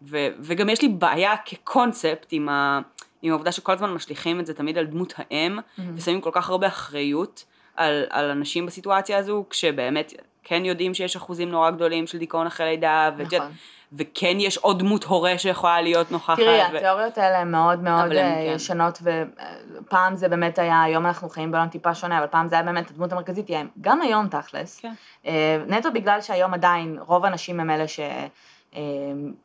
[0.02, 2.80] ו, וגם יש לי בעיה כקונספט עם, ה,
[3.22, 5.94] עם העובדה שכל הזמן משליכים את זה תמיד על דמות האם, מהמם.
[5.96, 7.44] ושמים כל כך הרבה אחריות
[7.76, 10.12] על, על אנשים בסיטואציה הזו, כשבאמת
[10.44, 13.52] כן יודעים שיש אחוזים נורא גדולים של דיכאון אחרי לידה, ואת נכון.
[13.98, 16.36] וכן יש עוד דמות הורה שיכולה להיות נוכחת.
[16.36, 18.52] תראי, ו- התיאוריות האלה הן מאוד מאוד אה, כן.
[18.54, 22.64] ישנות, ופעם זה באמת היה, היום אנחנו חיים בעולם טיפה שונה, אבל פעם זה היה
[22.64, 23.58] באמת, הדמות המרכזית היא.
[23.80, 24.92] גם היום תכלס, כן.
[25.26, 27.84] אה, נטו בגלל שהיום עדיין רוב הנשים הם אלה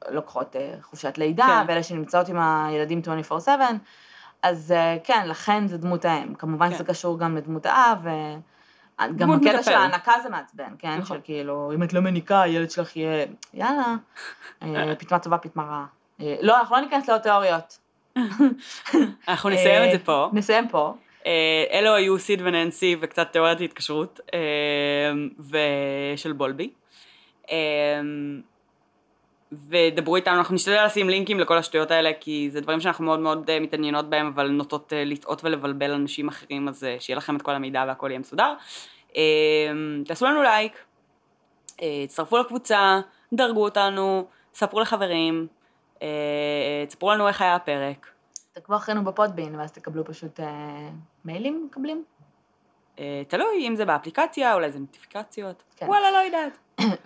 [0.09, 1.65] שלוקחות חופשת לידה, כן.
[1.67, 3.47] ואלה שנמצאות עם הילדים 24/7,
[4.43, 6.33] אז אה, כן, לכן זה דמות האם.
[6.33, 6.75] כמובן כן.
[6.75, 8.35] שזה קשור גם לדמות האב, אה,
[9.15, 9.71] גם הקטע של.
[9.71, 10.97] ההנקה זה מעצבן, כן?
[10.97, 11.17] נכון.
[11.17, 13.95] של כאילו, אם את לא מניקה, הילד שלך יהיה, יאללה,
[14.63, 15.85] אה, פיטמה טובה, פיטמה רעה.
[16.21, 17.79] אה, לא, אנחנו לא ניכנס לעוד תיאוריות.
[19.27, 20.29] אנחנו נסיים את זה פה.
[20.33, 20.93] נסיים פה.
[21.25, 24.39] אה, אלו היו סיד וננסי וקצת תיאוריית התקשרות אה,
[25.39, 26.69] ושל בולבי.
[29.51, 33.49] ודברו איתנו, אנחנו נשתדל לשים לינקים לכל השטויות האלה כי זה דברים שאנחנו מאוד מאוד
[33.49, 37.41] אה, מתעניינות בהם אבל נוטות אה, לטעות ולבלבל אנשים אחרים אז אה, שיהיה לכם את
[37.41, 38.53] כל המידע והכל יהיה מסודר.
[39.15, 39.21] אה,
[40.05, 40.85] תעשו לנו לייק,
[42.07, 42.99] תצטרפו לקבוצה,
[43.33, 45.47] דרגו אותנו, ספרו לחברים,
[46.87, 48.07] תספרו לנו איך היה הפרק.
[48.53, 50.39] תעקבו אחרינו בפודבין, ואז תקבלו פשוט
[51.25, 52.03] מיילים מקבלים.
[53.27, 55.63] תלוי אם זה באפליקציה, אולי זה נוטיפיקציות.
[55.75, 55.85] כן.
[55.85, 56.57] וואלה, לא יודעת.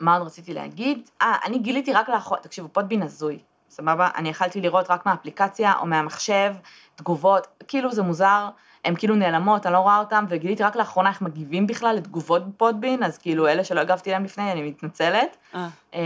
[0.00, 1.08] ומה עוד רציתי להגיד?
[1.22, 3.38] אה, אני גיליתי רק לאחרונה, תקשיבו, פודבין הזוי,
[3.70, 4.08] סבבה?
[4.16, 6.54] אני יכלתי לראות רק מהאפליקציה או מהמחשב,
[6.96, 8.48] תגובות, כאילו זה מוזר,
[8.84, 13.02] הן כאילו נעלמות, אני לא רואה אותן, וגיליתי רק לאחרונה איך מגיבים בכלל לתגובות בפודבין,
[13.02, 15.36] אז כאילו אלה שלא הגבתי להם לפני, אני מתנצלת.
[15.54, 16.00] אה, אמ,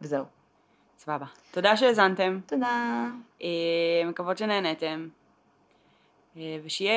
[0.00, 0.24] וזהו.
[0.98, 1.26] סבבה.
[1.50, 3.06] תודה שהאזנתם, תודה.
[3.42, 3.48] אה,
[4.06, 5.08] מקוות שנהנתם,
[6.36, 6.94] אה, ושיהיה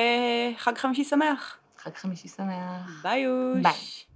[0.56, 1.58] חג חמישי שמח.
[1.78, 3.02] חג חמישי שמח.
[3.02, 3.62] ביי יוש.
[3.62, 4.13] ביי.